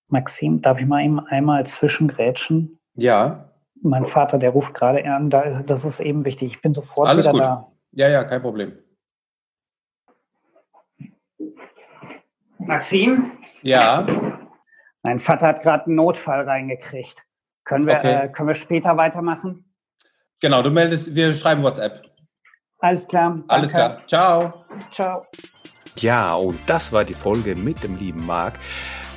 Maxim, 0.08 0.60
darf 0.60 0.80
ich 0.80 0.86
mal 0.86 1.04
eben 1.04 1.20
einmal 1.20 1.64
zwischengrätschen? 1.66 2.78
Ja. 2.94 3.50
Mein 3.80 4.04
Vater, 4.04 4.38
der 4.38 4.50
ruft 4.50 4.74
gerade 4.74 5.04
an, 5.04 5.30
da, 5.30 5.62
das 5.62 5.84
ist 5.84 6.00
eben 6.00 6.24
wichtig. 6.24 6.54
Ich 6.54 6.60
bin 6.60 6.74
sofort 6.74 7.08
Alles 7.08 7.26
wieder 7.26 7.32
gut. 7.32 7.40
da. 7.40 7.72
Ja, 7.92 8.08
ja, 8.08 8.24
kein 8.24 8.42
Problem. 8.42 8.72
Maxim? 12.58 13.32
Ja. 13.62 14.06
Mein 15.04 15.20
Vater 15.20 15.46
hat 15.46 15.62
gerade 15.62 15.86
einen 15.86 15.96
Notfall 15.96 16.48
reingekriegt. 16.48 17.24
Können 17.64 17.86
wir, 17.86 17.96
okay. 17.96 18.24
äh, 18.24 18.28
können 18.28 18.48
wir 18.48 18.54
später 18.54 18.96
weitermachen? 18.96 19.64
Genau, 20.40 20.62
du 20.62 20.70
meldest, 20.70 21.14
wir 21.14 21.32
schreiben 21.32 21.62
WhatsApp. 21.62 22.02
Alles 22.78 23.06
klar. 23.06 23.30
Danke. 23.30 23.44
Alles 23.48 23.72
klar. 23.72 24.02
Ciao. 24.06 24.64
Ciao. 24.90 25.22
Ja, 25.96 26.34
und 26.34 26.58
das 26.66 26.92
war 26.92 27.04
die 27.04 27.14
Folge 27.14 27.54
mit 27.54 27.82
dem 27.82 27.96
lieben 27.96 28.26
Marc. 28.26 28.54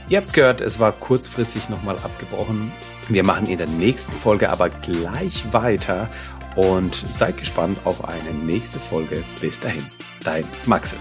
Ihr 0.10 0.17
habt 0.17 0.28
es 0.28 0.34
gehört, 0.34 0.62
es 0.62 0.80
war 0.80 0.91
kurzfristig 0.91 1.69
nochmal 1.69 1.97
abgebrochen. 1.97 2.71
Wir 3.10 3.23
machen 3.23 3.47
in 3.47 3.58
der 3.58 3.67
nächsten 3.67 4.13
Folge 4.13 4.50
aber 4.50 4.69
gleich 4.69 5.52
weiter 5.52 6.08
und 6.56 6.95
seid 6.95 7.38
gespannt 7.38 7.80
auf 7.86 8.06
eine 8.08 8.34
nächste 8.34 8.80
Folge. 8.80 9.23
Bis 9.41 9.60
dahin, 9.60 9.86
dein 10.23 10.45
Maxe. 10.65 10.97